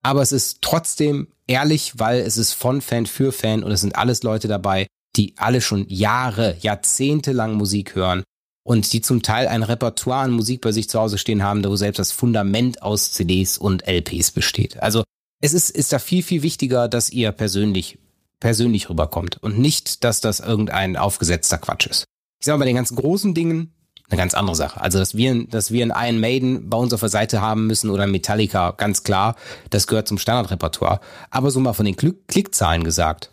aber 0.02 0.23
es 0.23 0.33
ist 0.33 0.62
trotzdem 0.62 1.28
ehrlich, 1.49 1.99
weil 1.99 2.21
es 2.21 2.38
ist 2.38 2.52
von 2.52 2.80
Fan 2.80 3.06
für 3.06 3.33
Fan 3.33 3.64
und 3.64 3.73
es 3.73 3.80
sind 3.80 3.97
alles 3.97 4.23
Leute 4.23 4.47
dabei, 4.47 4.87
die 5.16 5.35
alle 5.37 5.61
schon 5.61 5.87
Jahre, 5.88 6.56
Jahrzehnte 6.61 7.33
lang 7.33 7.54
Musik 7.54 7.95
hören 7.97 8.23
und 8.64 8.92
die 8.92 9.00
zum 9.00 9.23
Teil 9.23 9.49
ein 9.49 9.62
Repertoire 9.62 10.25
an 10.25 10.30
Musik 10.33 10.61
bei 10.61 10.73
sich 10.73 10.88
zu 10.88 11.00
Hause 11.00 11.18
stehen 11.18 11.42
haben, 11.42 11.64
wo 11.64 11.76
selbst 11.76 11.99
das 11.99 12.12
Fundament 12.12 12.83
aus 12.83 13.12
CDs 13.12 13.59
und 13.59 13.87
LPs 13.87 14.30
besteht. 14.30 14.80
Also 14.80 15.02
es 15.42 15.52
ist, 15.52 15.71
ist 15.71 15.92
da 15.92 15.99
viel, 15.99 16.23
viel 16.23 16.42
wichtiger, 16.42 16.88
dass 16.88 17.11
ihr 17.11 17.33
persönlich, 17.33 17.99
persönlich 18.40 18.88
rüberkommt 18.88 19.42
und 19.42 19.59
nicht, 19.59 20.04
dass 20.04 20.21
das 20.21 20.40
irgendein 20.40 20.97
aufgesetzter 20.97 21.59
Quatsch 21.59 21.87
ist. 21.87 22.04
Ich 22.40 22.47
sag 22.47 22.54
mal, 22.54 22.61
bei 22.61 22.66
den 22.66 22.76
ganzen 22.76 22.97
großen 22.97 23.35
Dingen 23.35 23.73
eine 24.08 24.18
ganz 24.18 24.34
andere 24.34 24.56
Sache. 24.56 24.80
Also, 24.80 24.98
dass 24.98 25.16
wir, 25.16 25.46
dass 25.46 25.70
wir 25.70 25.82
einen 25.82 25.92
Iron 25.96 26.20
Maiden 26.20 26.70
bei 26.70 26.76
uns 26.76 26.92
auf 26.92 27.00
der 27.00 27.08
Seite 27.08 27.40
haben 27.40 27.66
müssen 27.66 27.90
oder 27.90 28.06
Metallica, 28.06 28.72
ganz 28.72 29.02
klar, 29.02 29.36
das 29.70 29.87
gehört 29.87 30.09
zum 30.09 30.18
Standardrepertoire. 30.18 31.00
Aber 31.31 31.50
so 31.50 31.61
mal 31.61 31.72
von 31.72 31.87
den 31.87 31.96
Klick 31.96 32.28
Klickzahlen 32.28 32.85
gesagt, 32.85 33.31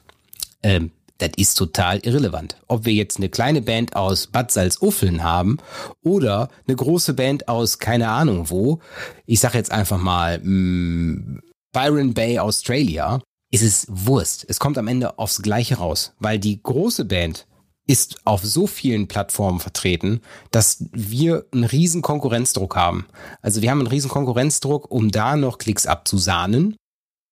ähm, 0.64 0.92
das 1.20 1.32
ist 1.38 1.56
total 1.56 2.00
irrelevant. 2.00 2.58
Ob 2.68 2.86
wir 2.86 2.94
jetzt 2.94 3.18
eine 3.18 3.30
kleine 3.30 3.62
Band 3.62 3.96
aus 3.96 4.28
Bad 4.28 4.52
Salzuffeln 4.52 5.24
haben 5.24 5.58
oder 6.04 6.50
eine 6.68 6.76
große 6.76 7.14
Band 7.14 7.48
aus 7.48 7.78
keine 7.80 8.10
Ahnung 8.10 8.50
wo, 8.50 8.80
ich 9.26 9.40
sag 9.40 9.54
jetzt 9.54 9.72
einfach 9.72 10.00
mal 10.00 10.40
mh, 10.40 10.50
mm, 10.50 11.42
Byron 11.72 12.14
Bay, 12.14 12.40
Australia, 12.40 13.20
ist 13.52 13.64
es 13.64 13.88
Wurst. 13.90 14.46
Es 14.48 14.60
kommt 14.60 14.78
am 14.78 14.88
Ende 14.88 15.18
aufs 15.18 15.42
Gleiche 15.42 15.78
raus, 15.78 16.14
weil 16.20 16.40
die 16.40 16.62
große 16.62 17.06
Band 17.06 17.48
ist 17.86 18.22
auf 18.26 18.44
so 18.44 18.66
vielen 18.68 19.08
Plattformen 19.08 19.60
vertreten, 19.60 20.22
dass 20.52 20.86
wir 20.92 21.46
einen 21.52 21.66
riesen 21.66 22.02
Konkurrenzdruck 22.02 22.76
haben. 22.76 23.08
Also 23.42 23.62
wir 23.62 23.72
haben 23.72 23.80
einen 23.80 23.88
riesen 23.88 24.10
Konkurrenzdruck, 24.10 24.90
um 24.90 25.12
da 25.12 25.36
noch 25.36 25.58
Klicks 25.58 25.86
abzusahnen, 25.86 26.78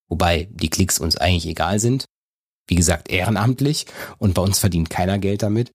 wobei 0.09 0.49
die 0.51 0.69
Klicks 0.69 0.99
uns 0.99 1.15
eigentlich 1.15 1.47
egal 1.47 1.79
sind. 1.79 2.05
Wie 2.67 2.75
gesagt, 2.75 3.09
ehrenamtlich 3.09 3.85
und 4.17 4.33
bei 4.33 4.41
uns 4.41 4.59
verdient 4.59 4.89
keiner 4.89 5.19
Geld 5.19 5.41
damit. 5.41 5.71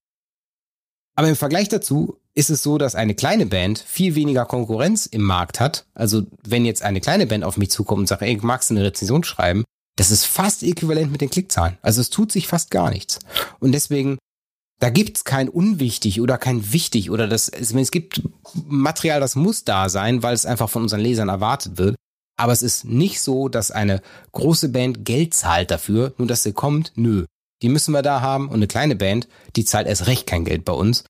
Aber 1.17 1.29
im 1.29 1.37
Vergleich 1.37 1.69
dazu 1.69 2.21
ist 2.35 2.51
es 2.51 2.62
so, 2.62 2.77
dass 2.77 2.95
eine 2.95 3.15
kleine 3.15 3.47
Band 3.47 3.79
viel 3.79 4.15
weniger 4.15 4.45
Konkurrenz 4.45 5.07
im 5.07 5.23
Markt 5.23 5.59
hat. 5.59 5.87
Also 5.95 6.27
wenn 6.47 6.67
jetzt 6.67 6.83
eine 6.83 7.01
kleine 7.01 7.27
Band 7.27 7.45
auf 7.45 7.57
mich 7.57 7.71
zukommt 7.71 8.01
und 8.01 8.07
sagt, 8.07 8.21
ey, 8.21 8.39
magst 8.43 8.71
du 8.71 8.75
eine 8.75 8.85
Rezension 8.85 9.25
schreiben? 9.25 9.65
Das 9.97 10.11
ist 10.11 10.27
fast 10.27 10.62
äquivalent 10.62 11.11
mit 11.11 11.23
den 11.23 11.31
Klickzahlen. 11.31 11.79
Also 11.81 12.03
es 12.03 12.11
tut 12.11 12.31
sich 12.31 12.47
fast 12.47 12.71
gar 12.71 12.91
nichts. 12.91 13.19
Und 13.59 13.73
deswegen, 13.73 14.19
da 14.79 14.91
gibt's 14.91 15.25
kein 15.25 15.49
unwichtig 15.49 16.21
oder 16.21 16.37
kein 16.39 16.73
wichtig 16.73 17.11
oder 17.11 17.27
das, 17.27 17.49
es 17.49 17.91
gibt 17.91 18.23
Material, 18.67 19.21
das 19.21 19.35
muss 19.35 19.65
da 19.65 19.89
sein, 19.89 20.23
weil 20.23 20.35
es 20.35 20.47
einfach 20.47 20.69
von 20.69 20.83
unseren 20.83 21.01
Lesern 21.01 21.29
erwartet 21.29 21.79
wird. 21.79 21.97
Aber 22.39 22.53
es 22.53 22.62
ist 22.62 22.85
nicht 22.85 23.23
so, 23.23 23.49
dass 23.49 23.71
eine 23.71 24.03
große 24.33 24.69
Band 24.69 25.07
Geld 25.07 25.33
zahlt 25.33 25.71
dafür, 25.71 26.12
nur 26.19 26.29
dass 26.29 26.43
sie 26.43 26.53
kommt. 26.53 26.93
Nö. 26.95 27.25
Die 27.62 27.71
müssen 27.71 27.93
wir 27.93 28.03
da 28.03 28.21
haben. 28.21 28.49
Und 28.49 28.57
eine 28.57 28.67
kleine 28.67 28.95
Band, 28.95 29.27
die 29.57 29.65
zahlt 29.65 29.87
erst 29.87 30.07
recht 30.07 30.27
kein 30.27 30.45
Geld 30.45 30.67
bei 30.67 30.75
uns, 30.75 31.05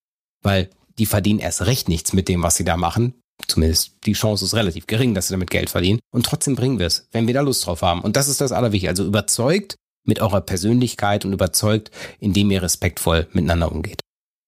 weil 0.45 0.71
die 0.99 1.07
verdienen 1.07 1.41
erst 1.41 1.67
recht 1.67 1.89
nichts 1.89 2.13
mit 2.13 2.29
dem, 2.29 2.45
was 2.45 2.55
sie 2.55 2.65
da 2.65 2.77
machen. 2.77 3.15
Zumindest 3.49 3.97
die 4.07 4.13
Chance 4.13 4.45
ist 4.45 4.55
relativ 4.55 4.87
gering, 4.87 5.15
dass 5.15 5.27
sie 5.27 5.35
damit 5.35 5.51
Geld 5.51 5.69
verdienen. 5.69 5.99
Und 6.15 6.25
trotzdem 6.25 6.55
bringen 6.55 6.79
wir 6.79 6.87
es, 6.87 7.09
wenn 7.11 7.27
wir 7.27 7.35
da 7.35 7.41
Lust 7.41 7.67
drauf 7.67 7.83
haben. 7.83 8.03
Und 8.03 8.15
das 8.15 8.29
ist 8.29 8.41
das 8.41 8.53
Allerwichtigste. 8.53 8.91
Also 8.91 9.05
überzeugt 9.05 9.75
mit 10.07 10.21
eurer 10.21 10.41
Persönlichkeit 10.41 11.25
und 11.25 11.33
überzeugt, 11.33 11.91
indem 12.21 12.51
ihr 12.51 12.63
respektvoll 12.63 13.27
miteinander 13.33 13.71
umgeht. 13.71 14.01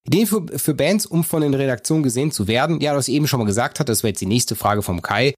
Ideen 0.07 0.27
für, 0.27 0.47
für 0.59 0.75
Bands, 0.75 1.07
um 1.07 1.25
von 1.25 1.43
den 1.43 1.55
Redaktionen 1.55 2.03
gesehen 2.03 2.31
zu 2.33 2.49
werden. 2.49 2.81
Ja, 2.81 2.97
was 2.97 3.09
ich 3.09 3.15
eben 3.15 3.29
schon 3.29 3.41
mal 3.41 3.47
gesagt 3.47 3.79
hat, 3.79 3.89
das 3.89 4.03
wäre 4.03 4.11
jetzt 4.11 4.21
die 4.21 4.27
nächste 4.27 4.57
Frage 4.57 4.83
vom 4.83 5.03
Kai, 5.03 5.35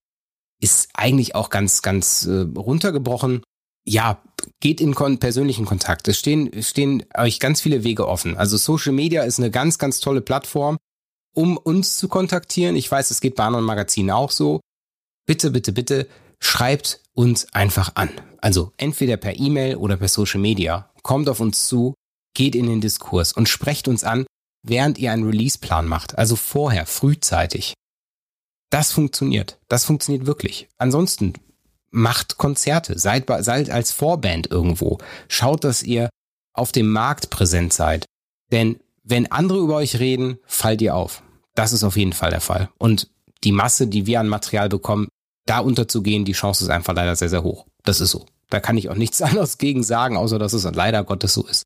ist 0.61 0.91
eigentlich 0.95 1.35
auch 1.35 1.51
ganz, 1.51 1.83
ganz 1.83 2.27
äh, 2.27 2.47
runtergebrochen. 2.57 3.43
Ja, 3.85 4.23
geht 4.61 4.81
in 4.81 4.95
kon 4.95 5.19
persönlichen 5.19 5.65
Kontakt. 5.65 6.07
Es 6.07 6.19
stehen, 6.19 6.51
stehen 6.63 7.05
euch 7.17 7.41
ganz 7.41 7.61
viele 7.61 7.83
Wege 7.83 8.07
offen. 8.07 8.37
Also 8.37 8.57
Social 8.57 8.93
Media 8.93 9.23
ist 9.23 9.39
eine 9.39 9.51
ganz, 9.51 9.79
ganz 9.79 10.01
tolle 10.01 10.21
Plattform 10.21 10.77
um 11.35 11.57
uns 11.57 11.97
zu 11.97 12.09
kontaktieren. 12.09 12.77
Ich 12.77 12.91
weiß, 12.91 13.11
es 13.11 13.21
geht 13.21 13.37
bei 13.37 13.45
anderen 13.45 13.65
Magazinen 13.65 14.11
auch 14.11 14.31
so. 14.31 14.61
Bitte, 15.27 15.51
bitte, 15.51 15.73
bitte 15.73 16.09
schreibt 16.41 17.01
uns 17.13 17.53
einfach 17.53 17.93
an. 17.95 18.11
Also 18.41 18.73
entweder 18.77 19.17
per 19.17 19.39
E-Mail 19.39 19.77
oder 19.77 19.97
per 19.97 20.09
Social 20.09 20.41
Media. 20.41 20.91
Kommt 21.03 21.29
auf 21.29 21.41
uns 21.41 21.67
zu, 21.67 21.95
geht 22.35 22.55
in 22.55 22.67
den 22.67 22.81
Diskurs 22.81 23.33
und 23.33 23.49
sprecht 23.49 23.89
uns 23.89 24.05
an, 24.05 24.27
während 24.63 24.99
ihr 24.99 25.13
einen 25.13 25.27
Release-Plan 25.27 25.87
macht. 25.87 26.19
Also 26.19 26.37
vorher, 26.37 26.87
frühzeitig. 26.87 27.75
Das 28.71 28.93
funktioniert. 28.93 29.59
Das 29.69 29.85
funktioniert 29.85 30.27
wirklich. 30.27 30.69
Ansonsten 30.79 31.35
macht 31.91 32.37
Konzerte, 32.37 32.99
seid, 32.99 33.27
seid 33.41 33.71
als 33.71 33.93
Vorband 33.93 34.51
irgendwo. 34.51 34.99
Schaut, 35.29 35.65
dass 35.65 35.83
ihr 35.83 36.09
auf 36.53 36.73
dem 36.73 36.91
Markt 36.91 37.31
präsent 37.31 37.73
seid. 37.73 38.07
Denn 38.53 38.81
wenn 39.03 39.31
andere 39.31 39.59
über 39.59 39.77
euch 39.77 39.99
reden, 39.99 40.39
fallt 40.47 40.83
ihr 40.83 40.95
auf. 40.95 41.23
Das 41.55 41.73
ist 41.73 41.85
auf 41.85 41.97
jeden 41.97 42.13
Fall 42.13 42.31
der 42.31 42.41
Fall. 42.41 42.71
Und 42.79 43.11
die 43.43 43.53
Masse, 43.53 43.87
die 43.87 44.07
wir 44.07 44.21
an 44.21 44.29
Material 44.29 44.69
bekommen, 44.69 45.09
da 45.51 45.59
unterzugehen, 45.59 46.25
die 46.25 46.33
Chance 46.33 46.65
ist 46.65 46.71
einfach 46.71 46.95
leider 46.95 47.17
sehr, 47.17 47.29
sehr 47.29 47.43
hoch. 47.43 47.67
Das 47.83 48.01
ist 48.01 48.13
so. 48.13 48.27
Da 48.51 48.61
kann 48.61 48.77
ich 48.77 48.89
auch 48.89 48.95
nichts 48.95 49.21
anderes 49.23 49.59
gegen 49.59 49.83
sagen, 49.83 50.17
außer 50.17 50.39
dass 50.39 50.53
es 50.53 50.65
leider 50.65 51.03
Gottes 51.03 51.35
so 51.35 51.45
ist. 51.45 51.65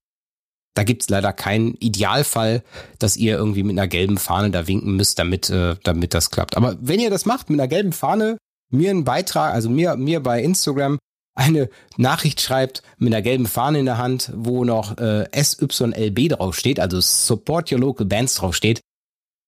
Da 0.74 0.82
gibt's 0.82 1.08
leider 1.08 1.32
keinen 1.32 1.74
Idealfall, 1.74 2.64
dass 2.98 3.16
ihr 3.16 3.36
irgendwie 3.36 3.62
mit 3.62 3.78
einer 3.78 3.86
gelben 3.86 4.18
Fahne 4.18 4.50
da 4.50 4.66
winken 4.66 4.96
müsst, 4.96 5.18
damit, 5.18 5.50
äh, 5.50 5.76
damit 5.84 6.14
das 6.14 6.30
klappt. 6.30 6.56
Aber 6.56 6.76
wenn 6.80 6.98
ihr 6.98 7.10
das 7.10 7.26
macht 7.26 7.50
mit 7.50 7.60
einer 7.60 7.68
gelben 7.68 7.92
Fahne, 7.92 8.38
mir 8.70 8.90
einen 8.90 9.04
Beitrag, 9.04 9.52
also 9.54 9.70
mir, 9.70 9.96
mir 9.96 10.20
bei 10.20 10.42
Instagram 10.42 10.98
eine 11.36 11.68
Nachricht 11.96 12.40
schreibt 12.40 12.82
mit 12.98 13.12
einer 13.12 13.22
gelben 13.22 13.46
Fahne 13.46 13.80
in 13.80 13.84
der 13.84 13.98
Hand, 13.98 14.32
wo 14.34 14.64
noch 14.64 14.98
äh, 14.98 15.28
SYLB 15.32 16.30
draufsteht, 16.30 16.80
also 16.80 17.00
Support 17.00 17.70
Your 17.70 17.80
Local 17.80 18.06
Bands 18.06 18.36
draufsteht. 18.36 18.80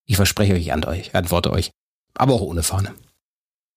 Ich 0.05 0.17
verspreche 0.17 0.55
euch, 0.55 0.73
euch, 0.87 1.15
antworte 1.15 1.51
euch. 1.53 1.71
Aber 2.15 2.35
auch 2.35 2.43
ohne 2.43 2.63
Fahne. 2.63 2.95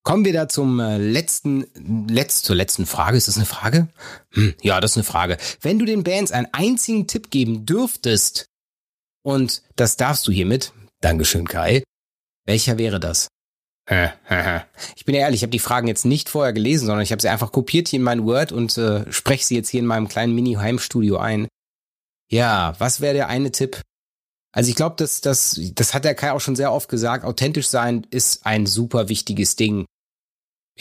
Kommen 0.09 0.25
wir 0.25 0.33
da 0.33 0.49
zum 0.49 0.79
äh, 0.79 0.97
letzten, 0.97 1.67
letzt, 2.07 2.45
zur 2.45 2.55
letzten 2.55 2.87
Frage. 2.87 3.15
Ist 3.15 3.27
das 3.27 3.37
eine 3.37 3.45
Frage? 3.45 3.89
Hm, 4.31 4.55
ja, 4.59 4.81
das 4.81 4.91
ist 4.91 4.97
eine 4.97 5.03
Frage. 5.03 5.37
Wenn 5.61 5.77
du 5.77 5.85
den 5.85 6.03
Bands 6.03 6.31
einen 6.31 6.47
einzigen 6.51 7.05
Tipp 7.05 7.29
geben 7.29 7.67
dürftest, 7.67 8.47
und 9.21 9.61
das 9.75 9.97
darfst 9.97 10.27
du 10.27 10.31
hiermit, 10.31 10.73
Dankeschön 11.01 11.47
Kai, 11.47 11.83
welcher 12.47 12.79
wäre 12.79 12.99
das? 12.99 13.27
Ich 14.95 15.05
bin 15.05 15.13
ehrlich, 15.13 15.41
ich 15.41 15.43
habe 15.43 15.51
die 15.51 15.59
Fragen 15.59 15.87
jetzt 15.87 16.05
nicht 16.05 16.27
vorher 16.27 16.53
gelesen, 16.53 16.87
sondern 16.87 17.03
ich 17.03 17.11
habe 17.11 17.21
sie 17.21 17.29
einfach 17.29 17.51
kopiert 17.51 17.87
hier 17.87 17.97
in 17.97 18.03
mein 18.03 18.25
Word 18.25 18.51
und 18.51 18.75
äh, 18.79 19.11
spreche 19.11 19.45
sie 19.45 19.55
jetzt 19.55 19.69
hier 19.69 19.79
in 19.79 19.85
meinem 19.85 20.07
kleinen 20.07 20.33
Mini-Heimstudio 20.33 21.17
ein. 21.17 21.47
Ja, 22.31 22.73
was 22.79 22.99
wäre 22.99 23.13
der 23.13 23.27
eine 23.27 23.51
Tipp? 23.51 23.81
Also 24.51 24.71
ich 24.71 24.75
glaube, 24.75 24.95
das, 24.97 25.21
das, 25.21 25.59
das 25.75 25.93
hat 25.93 26.03
der 26.03 26.15
Kai 26.15 26.31
auch 26.31 26.41
schon 26.41 26.55
sehr 26.55 26.71
oft 26.71 26.89
gesagt. 26.89 27.25
Authentisch 27.25 27.67
sein 27.67 28.07
ist 28.09 28.47
ein 28.47 28.65
super 28.65 29.07
wichtiges 29.07 29.55
Ding. 29.55 29.85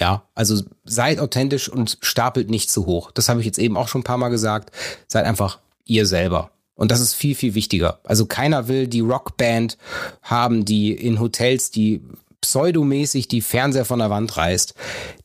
Ja, 0.01 0.23
also 0.35 0.63
seid 0.85 1.19
authentisch 1.19 1.69
und 1.69 1.99
stapelt 2.03 2.51
nicht 2.51 2.71
zu 2.71 2.87
hoch. 2.87 3.11
Das 3.11 3.29
habe 3.29 3.41
ich 3.41 3.47
jetzt 3.47 3.59
eben 3.59 3.77
auch 3.77 3.89
schon 3.89 4.03
ein 4.03 4.05
paar 4.05 4.19
Mal 4.19 4.29
gesagt. 4.29 4.71
Seid 5.09 5.25
einfach 5.25 5.59
ihr 5.85 6.07
selber. 6.07 6.51
Und 6.75 6.93
das 6.93 7.01
ist 7.01 7.15
viel, 7.15 7.35
viel 7.35 7.55
wichtiger. 7.55 7.99
Also 8.05 8.27
keiner 8.27 8.69
will 8.69 8.87
die 8.87 9.01
Rockband 9.01 9.77
haben, 10.23 10.65
die 10.65 10.93
in 10.93 11.19
Hotels, 11.19 11.73
die 11.73 12.03
pseudomäßig 12.41 13.27
die 13.27 13.41
Fernseher 13.41 13.85
von 13.85 13.99
der 13.99 14.11
Wand 14.11 14.37
reißt. 14.37 14.75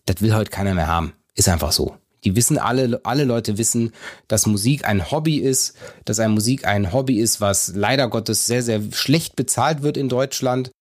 Das 0.08 0.22
will 0.22 0.34
heute 0.34 0.50
keiner 0.50 0.74
mehr 0.74 0.88
haben. 0.88 1.14
Ist 1.36 1.50
einfach 1.50 1.72
so. 1.72 1.96
Die 2.24 2.36
wissen 2.36 2.58
alle, 2.58 3.02
alle 3.04 3.26
Leute 3.26 3.58
wissen, 3.58 3.92
dass 4.28 4.48
Musik 4.48 4.88
ein 4.88 5.12
Hobby 5.12 5.38
ist, 5.38 5.76
dass 6.06 6.20
ein 6.20 6.32
Musik 6.32 6.66
ein 6.66 6.92
Hobby 6.92 7.20
ist, 7.20 7.42
was 7.42 7.74
leider 7.76 8.08
Gottes 8.08 8.48
sehr, 8.48 8.64
sehr 8.64 8.82
schlecht 8.92 9.36
bezahlt 9.36 9.84
wird 9.84 9.98
in 9.98 10.10
Deutschland 10.10 10.72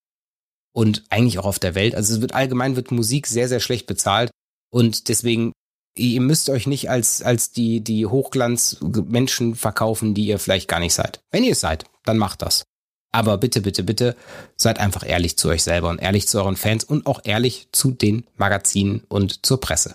und 0.73 1.05
eigentlich 1.11 1.39
auch 1.39 1.45
auf 1.45 1.59
der 1.59 1.75
Welt. 1.75 1.95
Also 1.95 2.15
es 2.15 2.21
wird 2.21 2.35
allgemein 2.35 2.77
wird 2.77 2.91
Musik 2.91 3.27
sehr, 3.27 3.49
sehr 3.49 3.61
schlecht 3.61 3.87
bezahlt 3.87 4.31
und 4.71 5.09
deswegen 5.09 5.53
ihr 5.95 6.21
müsst 6.21 6.49
euch 6.49 6.67
nicht 6.67 6.89
als, 6.91 7.23
als 7.23 7.51
die, 7.51 7.83
die 7.83 8.07
Hochglanzmenschen 8.07 9.55
verkaufen, 9.55 10.15
die 10.15 10.27
ihr 10.27 10.39
vielleicht 10.39 10.69
gar 10.69 10.81
nicht 10.81 10.95
seid. 10.95 11.21
Wenn 11.31 11.45
ihr 11.45 11.53
es 11.53 11.61
seid, 11.61 11.85
dann 12.05 12.19
macht 12.19 12.43
das. 12.43 12.65
Aber 13.15 13.37
bitte, 13.37 13.61
bitte, 13.61 13.83
bitte 13.83 14.17
seid 14.57 14.79
einfach 14.79 15.07
ehrlich 15.07 15.37
zu 15.37 15.49
euch 15.49 15.63
selber 15.63 15.91
und 15.91 15.99
ehrlich 15.99 16.27
zu 16.27 16.39
euren 16.39 16.57
Fans 16.57 16.83
und 16.83 17.07
auch 17.07 17.21
ehrlich 17.25 17.69
zu 17.73 17.91
den 17.91 18.25
Magazinen 18.37 19.03
und 19.09 19.45
zur 19.45 19.61
Presse. 19.61 19.95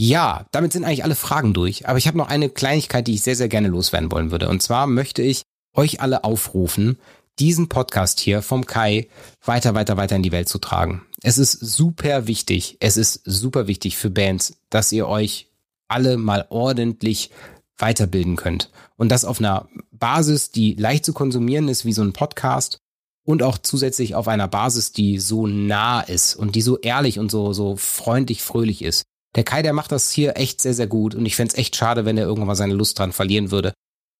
Ja, 0.00 0.46
damit 0.52 0.72
sind 0.72 0.84
eigentlich 0.84 1.02
alle 1.02 1.16
Fragen 1.16 1.54
durch. 1.54 1.88
Aber 1.88 1.98
ich 1.98 2.06
habe 2.06 2.16
noch 2.16 2.28
eine 2.28 2.50
Kleinigkeit, 2.50 3.08
die 3.08 3.14
ich 3.14 3.22
sehr, 3.22 3.34
sehr 3.34 3.48
gerne 3.48 3.66
loswerden 3.66 4.12
wollen 4.12 4.30
würde. 4.30 4.48
Und 4.48 4.62
zwar 4.62 4.86
möchte 4.86 5.22
ich 5.22 5.42
euch 5.74 6.00
alle 6.00 6.22
aufrufen, 6.22 6.98
diesen 7.38 7.68
Podcast 7.68 8.20
hier 8.20 8.42
vom 8.42 8.66
Kai 8.66 9.08
weiter, 9.44 9.74
weiter, 9.74 9.96
weiter 9.96 10.16
in 10.16 10.22
die 10.22 10.32
Welt 10.32 10.48
zu 10.48 10.58
tragen. 10.58 11.02
Es 11.22 11.38
ist 11.38 11.52
super 11.52 12.26
wichtig, 12.26 12.76
es 12.80 12.96
ist 12.96 13.22
super 13.24 13.66
wichtig 13.66 13.96
für 13.96 14.10
Bands, 14.10 14.58
dass 14.70 14.92
ihr 14.92 15.08
euch 15.08 15.48
alle 15.88 16.16
mal 16.16 16.46
ordentlich 16.50 17.30
weiterbilden 17.78 18.36
könnt. 18.36 18.70
Und 18.96 19.10
das 19.10 19.24
auf 19.24 19.38
einer 19.38 19.68
Basis, 19.92 20.50
die 20.50 20.74
leicht 20.74 21.04
zu 21.04 21.12
konsumieren 21.12 21.68
ist, 21.68 21.84
wie 21.84 21.92
so 21.92 22.02
ein 22.02 22.12
Podcast. 22.12 22.78
Und 23.24 23.42
auch 23.42 23.58
zusätzlich 23.58 24.14
auf 24.14 24.26
einer 24.26 24.48
Basis, 24.48 24.92
die 24.92 25.18
so 25.18 25.46
nah 25.46 26.00
ist 26.00 26.34
und 26.34 26.54
die 26.54 26.62
so 26.62 26.78
ehrlich 26.78 27.18
und 27.18 27.30
so, 27.30 27.52
so 27.52 27.76
freundlich, 27.76 28.42
fröhlich 28.42 28.82
ist. 28.82 29.02
Der 29.36 29.44
Kai, 29.44 29.60
der 29.62 29.74
macht 29.74 29.92
das 29.92 30.10
hier 30.10 30.36
echt 30.38 30.62
sehr, 30.62 30.72
sehr 30.72 30.86
gut 30.86 31.14
und 31.14 31.26
ich 31.26 31.36
fände 31.36 31.56
echt 31.56 31.76
schade, 31.76 32.06
wenn 32.06 32.16
er 32.16 32.24
irgendwann 32.24 32.46
mal 32.46 32.54
seine 32.54 32.72
Lust 32.72 32.98
dran 32.98 33.12
verlieren 33.12 33.50
würde. 33.50 33.74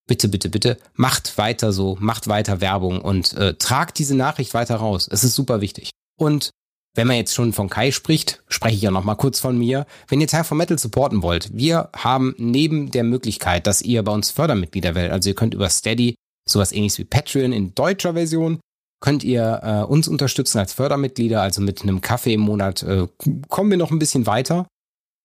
Bitte, 0.09 0.29
bitte, 0.29 0.49
bitte, 0.49 0.79
macht 0.95 1.37
weiter 1.37 1.71
so, 1.73 1.97
macht 2.01 2.29
weiter 2.29 2.61
Werbung 2.63 3.01
und 3.01 3.35
äh, 3.35 3.55
tragt 3.55 3.99
diese 3.99 4.17
Nachricht 4.17 4.55
weiter 4.55 4.77
raus. 4.77 5.07
Es 5.11 5.23
ist 5.23 5.35
super 5.35 5.61
wichtig. 5.61 5.91
Und 6.19 6.51
wenn 6.97 7.07
man 7.07 7.17
jetzt 7.17 7.35
schon 7.35 7.53
von 7.53 7.69
Kai 7.69 7.93
spricht, 7.93 8.43
spreche 8.49 8.75
ich 8.75 8.83
ja 8.83 8.91
noch 8.91 9.05
mal 9.05 9.17
kurz 9.17 9.39
von 9.39 9.57
mir. 9.57 9.87
Wenn 10.09 10.21
ihr 10.21 10.27
Teil 10.27 10.45
von 10.45 10.57
Metal 10.57 10.79
supporten 10.79 11.23
wollt, 11.23 11.57
wir 11.57 11.91
haben 11.95 12.35
neben 12.39 12.91
der 12.91 13.05
Möglichkeit, 13.05 13.67
dass 13.67 13.83
ihr 13.83 14.03
bei 14.03 14.11
uns 14.11 14.31
Fördermitglieder 14.31 14.95
werdet, 14.95 15.13
also 15.13 15.29
ihr 15.29 15.35
könnt 15.35 15.55
über 15.55 15.69
Steady 15.69 16.15
sowas 16.49 16.73
ähnliches 16.73 16.99
wie 16.99 17.05
Patreon 17.05 17.53
in 17.53 17.75
deutscher 17.75 18.15
Version 18.15 18.61
könnt 19.01 19.23
ihr 19.23 19.61
äh, 19.63 19.83
uns 19.83 20.09
unterstützen 20.09 20.59
als 20.59 20.73
Fördermitglieder, 20.73 21.41
also 21.43 21.61
mit 21.61 21.83
einem 21.83 22.01
Kaffee 22.01 22.35
im 22.35 22.41
Monat 22.41 22.83
äh, 22.83 23.07
kommen 23.49 23.71
wir 23.71 23.77
noch 23.77 23.91
ein 23.91 23.99
bisschen 23.99 24.27
weiter. 24.27 24.67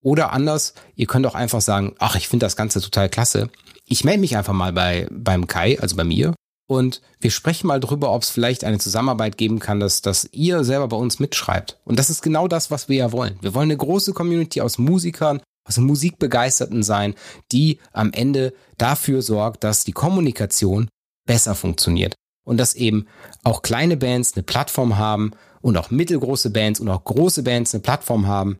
Oder 0.03 0.33
anders, 0.33 0.73
ihr 0.95 1.07
könnt 1.07 1.25
auch 1.25 1.33
einfach 1.33 1.61
sagen, 1.61 1.95
ach, 1.97 2.15
ich 2.15 2.27
finde 2.27 2.45
das 2.45 2.57
Ganze 2.57 2.81
total 2.81 3.07
klasse. 3.09 3.49
Ich 3.87 4.03
melde 4.03 4.21
mich 4.21 4.37
einfach 4.37 4.53
mal 4.53 4.73
bei 4.73 5.07
beim 5.11 5.47
Kai, 5.47 5.79
also 5.79 5.95
bei 5.95 6.03
mir, 6.03 6.33
und 6.67 7.01
wir 7.19 7.31
sprechen 7.31 7.67
mal 7.67 7.79
drüber, 7.79 8.11
ob 8.11 8.23
es 8.23 8.29
vielleicht 8.29 8.63
eine 8.63 8.79
Zusammenarbeit 8.79 9.37
geben 9.37 9.59
kann, 9.59 9.79
dass, 9.79 10.01
dass 10.01 10.29
ihr 10.31 10.63
selber 10.63 10.87
bei 10.87 10.97
uns 10.97 11.19
mitschreibt. 11.19 11.79
Und 11.83 11.99
das 11.99 12.09
ist 12.09 12.21
genau 12.21 12.47
das, 12.47 12.71
was 12.71 12.87
wir 12.89 12.97
ja 12.97 13.11
wollen. 13.11 13.37
Wir 13.41 13.53
wollen 13.53 13.67
eine 13.69 13.77
große 13.77 14.13
Community 14.13 14.61
aus 14.61 14.77
Musikern, 14.77 15.41
aus 15.67 15.77
Musikbegeisterten 15.77 16.83
sein, 16.83 17.15
die 17.51 17.79
am 17.91 18.11
Ende 18.11 18.53
dafür 18.77 19.21
sorgt, 19.21 19.63
dass 19.63 19.83
die 19.83 19.91
Kommunikation 19.91 20.89
besser 21.25 21.55
funktioniert. 21.55 22.15
Und 22.45 22.57
dass 22.57 22.73
eben 22.75 23.07
auch 23.43 23.61
kleine 23.61 23.95
Bands 23.95 24.33
eine 24.33 24.43
Plattform 24.43 24.97
haben 24.97 25.31
und 25.61 25.77
auch 25.77 25.91
mittelgroße 25.91 26.49
Bands 26.49 26.79
und 26.79 26.89
auch 26.89 27.03
große 27.03 27.43
Bands 27.43 27.73
eine 27.73 27.81
Plattform 27.81 28.27
haben, 28.27 28.57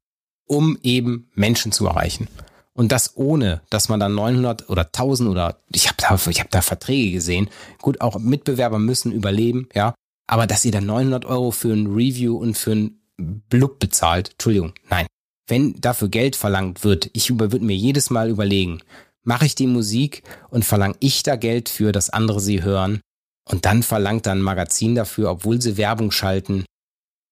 um 0.47 0.77
eben 0.83 1.29
Menschen 1.35 1.71
zu 1.71 1.87
erreichen. 1.87 2.27
Und 2.75 2.91
das 2.91 3.15
ohne, 3.15 3.61
dass 3.69 3.89
man 3.89 3.99
dann 3.99 4.15
900 4.15 4.69
oder 4.69 4.85
1000 4.85 5.29
oder 5.29 5.59
ich 5.71 5.87
habe 5.87 5.97
da, 5.99 6.19
ich 6.29 6.39
hab 6.39 6.49
da 6.49 6.61
Verträge 6.61 7.11
gesehen. 7.11 7.49
Gut, 7.79 8.01
auch 8.01 8.17
Mitbewerber 8.17 8.79
müssen 8.79 9.11
überleben, 9.11 9.69
ja. 9.73 9.93
Aber 10.27 10.47
dass 10.47 10.65
ihr 10.65 10.71
dann 10.71 10.85
900 10.85 11.25
Euro 11.25 11.51
für 11.51 11.71
ein 11.71 11.87
Review 11.87 12.35
und 12.37 12.57
für 12.57 12.71
ein 12.71 13.01
Blub 13.17 13.79
bezahlt, 13.79 14.31
Entschuldigung, 14.31 14.73
nein. 14.89 15.05
Wenn 15.47 15.79
dafür 15.81 16.07
Geld 16.07 16.35
verlangt 16.35 16.83
wird, 16.83 17.11
ich 17.13 17.37
würde 17.37 17.59
mir 17.59 17.75
jedes 17.75 18.09
Mal 18.09 18.29
überlegen, 18.29 18.79
mache 19.23 19.45
ich 19.45 19.55
die 19.55 19.67
Musik 19.67 20.23
und 20.49 20.65
verlange 20.65 20.95
ich 20.99 21.21
da 21.21 21.35
Geld 21.35 21.69
für, 21.69 21.91
dass 21.91 22.09
andere 22.09 22.39
sie 22.39 22.63
hören 22.63 23.01
und 23.47 23.65
dann 23.65 23.83
verlangt 23.83 24.25
dann 24.25 24.39
ein 24.39 24.43
Magazin 24.43 24.95
dafür, 24.95 25.29
obwohl 25.29 25.61
sie 25.61 25.77
Werbung 25.77 26.11
schalten, 26.11 26.65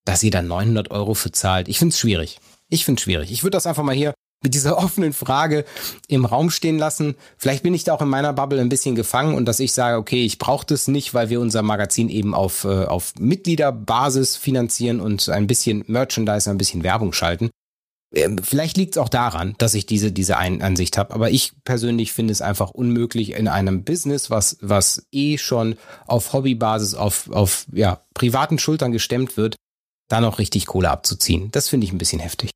dass 0.06 0.24
ihr 0.24 0.32
dann 0.32 0.48
900 0.48 0.92
Euro 0.92 1.14
für 1.14 1.32
zahlt. 1.32 1.68
Ich 1.68 1.80
finde 1.80 1.94
es 1.94 2.00
schwierig. 2.00 2.40
Ich 2.70 2.86
finde 2.86 3.00
es 3.00 3.04
schwierig. 3.04 3.32
Ich 3.32 3.44
würde 3.44 3.56
das 3.56 3.66
einfach 3.66 3.84
mal 3.84 3.96
hier 3.96 4.14
mit 4.42 4.54
dieser 4.54 4.78
offenen 4.84 5.14
Frage 5.14 5.66
im 6.08 6.26
Raum 6.26 6.50
stehen 6.50 6.78
lassen. 6.78 7.16
Vielleicht 7.38 7.64
bin 7.64 7.74
ich 7.74 7.84
da 7.84 7.94
auch 7.94 8.02
in 8.02 8.10
meiner 8.10 8.34
Bubble 8.34 8.60
ein 8.60 8.70
bisschen 8.70 8.96
gefangen 8.96 9.36
und 9.36 9.46
dass 9.46 9.60
ich 9.60 9.74
sage, 9.74 9.98
okay, 9.98 10.26
ich 10.26 10.38
brauche 10.38 10.66
das 10.66 10.88
nicht, 10.88 11.14
weil 11.14 11.30
wir 11.30 11.40
unser 11.40 11.62
Magazin 11.62 12.10
eben 12.10 12.34
auf, 12.34 12.64
äh, 12.64 12.86
auf 12.86 13.14
Mitgliederbasis 13.20 14.36
finanzieren 14.36 15.00
und 15.00 15.30
ein 15.30 15.48
bisschen 15.48 15.84
Merchandise, 15.88 16.50
ein 16.50 16.58
bisschen 16.58 16.84
Werbung 16.84 17.14
schalten. 17.14 17.50
Ähm, 18.14 18.40
vielleicht 18.44 18.78
liegt 18.78 18.96
es 18.96 19.02
auch 19.02 19.10
daran, 19.10 19.56
dass 19.58 19.74
ich 19.74 19.86
diese, 19.86 20.12
diese 20.12 20.38
ein 20.38 20.62
Ansicht 20.62 20.98
habe, 20.98 21.14
aber 21.14 21.32
ich 21.32 21.54
persönlich 21.64 22.12
finde 22.12 22.34
es 22.34 22.42
einfach 22.42 22.72
unmöglich 22.72 23.32
in 23.32 23.48
einem 23.48 23.84
Business, 23.84 24.30
was, 24.30 24.58
was 24.62 25.06
eh 25.12 25.38
schon 25.38 25.76
auf 26.08 26.34
Hobbybasis, 26.34 26.96
auf, 26.96 27.30
auf 27.32 27.66
ja, 27.72 28.02
privaten 28.14 28.60
Schultern 28.60 28.92
gestemmt 28.92 29.38
wird, 29.38 29.56
da 30.10 30.20
noch 30.20 30.40
richtig 30.40 30.66
Kohle 30.66 30.90
abzuziehen. 30.90 31.50
Das 31.52 31.70
finde 31.70 31.86
ich 31.86 31.94
ein 31.94 31.98
bisschen 31.98 32.20
heftig. 32.20 32.52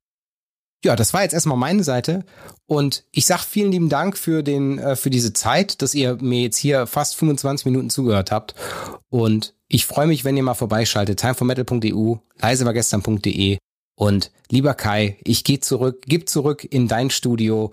Ja, 0.84 0.94
das 0.94 1.14
war 1.14 1.22
jetzt 1.22 1.32
erstmal 1.32 1.56
meine 1.56 1.82
Seite 1.82 2.24
und 2.66 3.04
ich 3.10 3.26
sag 3.26 3.42
vielen 3.42 3.72
lieben 3.72 3.88
Dank 3.88 4.16
für 4.16 4.42
den 4.42 4.78
äh, 4.78 4.96
für 4.96 5.10
diese 5.10 5.32
Zeit, 5.32 5.82
dass 5.82 5.94
ihr 5.94 6.16
mir 6.20 6.42
jetzt 6.42 6.58
hier 6.58 6.86
fast 6.86 7.16
25 7.16 7.66
Minuten 7.66 7.90
zugehört 7.90 8.30
habt 8.30 8.54
und 9.08 9.54
ich 9.68 9.86
freue 9.86 10.06
mich, 10.06 10.24
wenn 10.24 10.36
ihr 10.36 10.42
mal 10.42 10.54
vorbeischaltet 10.54 11.18
timeformetal.eu, 11.18 12.16
leisewargestern.de 12.38 13.58
und 13.96 14.30
lieber 14.50 14.74
Kai, 14.74 15.16
ich 15.24 15.42
gehe 15.42 15.60
zurück, 15.60 16.02
gib 16.06 16.28
zurück 16.28 16.64
in 16.64 16.86
dein 16.86 17.10
Studio. 17.10 17.72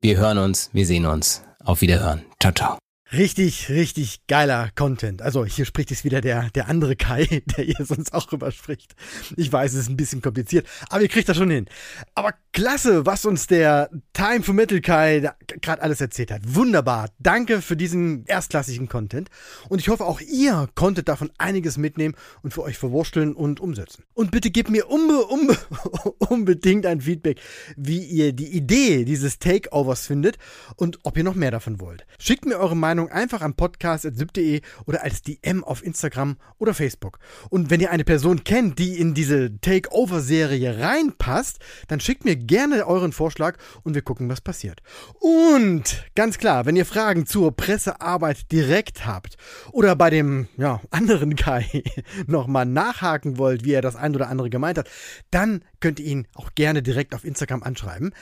Wir 0.00 0.16
hören 0.16 0.38
uns, 0.38 0.70
wir 0.72 0.86
sehen 0.86 1.06
uns. 1.06 1.42
Auf 1.62 1.80
Wiederhören. 1.80 2.24
Ciao, 2.40 2.52
ciao. 2.52 2.83
Richtig, 3.12 3.68
richtig 3.68 4.26
geiler 4.28 4.70
Content. 4.74 5.20
Also 5.20 5.44
hier 5.44 5.66
spricht 5.66 5.90
jetzt 5.90 6.04
wieder 6.04 6.22
der, 6.22 6.48
der 6.50 6.68
andere 6.68 6.96
Kai, 6.96 7.42
der 7.56 7.66
ihr 7.66 7.84
sonst 7.84 8.14
auch 8.14 8.32
rüber 8.32 8.50
spricht. 8.50 8.94
Ich 9.36 9.52
weiß, 9.52 9.74
es 9.74 9.80
ist 9.80 9.88
ein 9.90 9.96
bisschen 9.96 10.22
kompliziert, 10.22 10.66
aber 10.88 11.02
ihr 11.02 11.08
kriegt 11.08 11.28
das 11.28 11.36
schon 11.36 11.50
hin. 11.50 11.66
Aber 12.14 12.32
klasse, 12.52 13.04
was 13.04 13.26
uns 13.26 13.46
der 13.46 13.90
Time 14.14 14.42
for 14.42 14.54
Metal 14.54 14.80
Kai 14.80 15.30
gerade 15.60 15.82
alles 15.82 16.00
erzählt 16.00 16.30
hat. 16.30 16.42
Wunderbar. 16.46 17.10
Danke 17.18 17.60
für 17.60 17.76
diesen 17.76 18.24
erstklassigen 18.24 18.88
Content. 18.88 19.28
Und 19.68 19.80
ich 19.80 19.88
hoffe, 19.88 20.04
auch 20.04 20.20
ihr 20.20 20.68
konntet 20.74 21.08
davon 21.08 21.30
einiges 21.36 21.76
mitnehmen 21.76 22.14
und 22.42 22.54
für 22.54 22.62
euch 22.62 22.78
verwursteln 22.78 23.34
und 23.34 23.60
umsetzen. 23.60 24.04
Und 24.14 24.30
bitte 24.30 24.50
gebt 24.50 24.70
mir 24.70 24.88
unbe 24.88 25.24
unbe 25.26 25.56
unbedingt 26.18 26.86
ein 26.86 27.02
Feedback, 27.02 27.40
wie 27.76 28.02
ihr 28.02 28.32
die 28.32 28.48
Idee 28.56 29.04
dieses 29.04 29.38
Takeovers 29.38 30.06
findet 30.06 30.38
und 30.76 30.98
ob 31.02 31.18
ihr 31.18 31.24
noch 31.24 31.34
mehr 31.34 31.50
davon 31.50 31.80
wollt. 31.80 32.06
Schickt 32.18 32.46
mir 32.46 32.58
eure 32.58 32.76
Meinung 32.76 32.93
Meinung 32.94 33.10
einfach 33.10 33.42
am 33.42 33.54
podcast.syb.de 33.54 34.60
oder 34.86 35.02
als 35.02 35.22
DM 35.22 35.64
auf 35.64 35.84
Instagram 35.84 36.36
oder 36.58 36.74
Facebook. 36.74 37.18
Und 37.50 37.68
wenn 37.68 37.80
ihr 37.80 37.90
eine 37.90 38.04
Person 38.04 38.44
kennt, 38.44 38.78
die 38.78 39.00
in 39.00 39.14
diese 39.14 39.58
Takeover-Serie 39.60 40.78
reinpasst, 40.78 41.58
dann 41.88 41.98
schickt 41.98 42.24
mir 42.24 42.36
gerne 42.36 42.86
euren 42.86 43.10
Vorschlag 43.10 43.58
und 43.82 43.96
wir 43.96 44.02
gucken, 44.02 44.28
was 44.28 44.40
passiert. 44.40 44.80
Und 45.18 46.04
ganz 46.14 46.38
klar, 46.38 46.66
wenn 46.66 46.76
ihr 46.76 46.86
Fragen 46.86 47.26
zur 47.26 47.56
Pressearbeit 47.56 48.52
direkt 48.52 49.04
habt 49.04 49.38
oder 49.72 49.96
bei 49.96 50.10
dem 50.10 50.46
ja, 50.56 50.80
anderen 50.92 51.34
Kai 51.44 51.82
nochmal 52.28 52.64
nachhaken 52.64 53.38
wollt, 53.38 53.64
wie 53.64 53.72
er 53.72 53.82
das 53.82 53.96
ein 53.96 54.14
oder 54.14 54.28
andere 54.28 54.50
gemeint 54.50 54.78
hat, 54.78 54.88
dann 55.32 55.64
könnt 55.80 55.98
ihr 55.98 56.06
ihn 56.06 56.28
auch 56.34 56.54
gerne 56.54 56.80
direkt 56.80 57.12
auf 57.12 57.24
Instagram 57.24 57.64
anschreiben. 57.64 58.14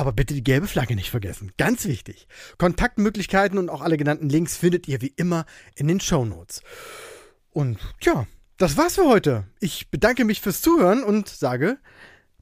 Aber 0.00 0.12
bitte 0.12 0.32
die 0.32 0.42
gelbe 0.42 0.66
Flagge 0.66 0.94
nicht 0.94 1.10
vergessen. 1.10 1.52
Ganz 1.58 1.84
wichtig. 1.84 2.26
Kontaktmöglichkeiten 2.56 3.58
und 3.58 3.68
auch 3.68 3.82
alle 3.82 3.98
genannten 3.98 4.30
Links 4.30 4.56
findet 4.56 4.88
ihr 4.88 5.02
wie 5.02 5.12
immer 5.14 5.44
in 5.74 5.88
den 5.88 6.00
Show 6.00 6.24
Notes. 6.24 6.62
Und 7.50 7.78
ja, 8.00 8.26
das 8.56 8.78
war's 8.78 8.94
für 8.94 9.04
heute. 9.04 9.44
Ich 9.60 9.90
bedanke 9.90 10.24
mich 10.24 10.40
fürs 10.40 10.62
Zuhören 10.62 11.04
und 11.04 11.28
sage 11.28 11.76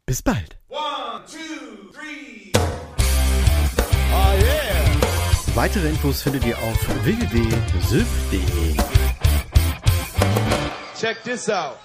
bis 0.06 0.22
bald. 0.22 0.56
One, 0.68 1.24
two, 1.26 1.90
three. 1.92 2.52
Oh 2.54 4.34
yeah. 4.40 5.56
Weitere 5.56 5.88
Infos 5.88 6.22
findet 6.22 6.46
ihr 6.46 6.56
auf 6.58 7.04
www.sylph.de. 7.04 8.76
Check 10.96 11.24
this 11.24 11.50
out. 11.50 11.78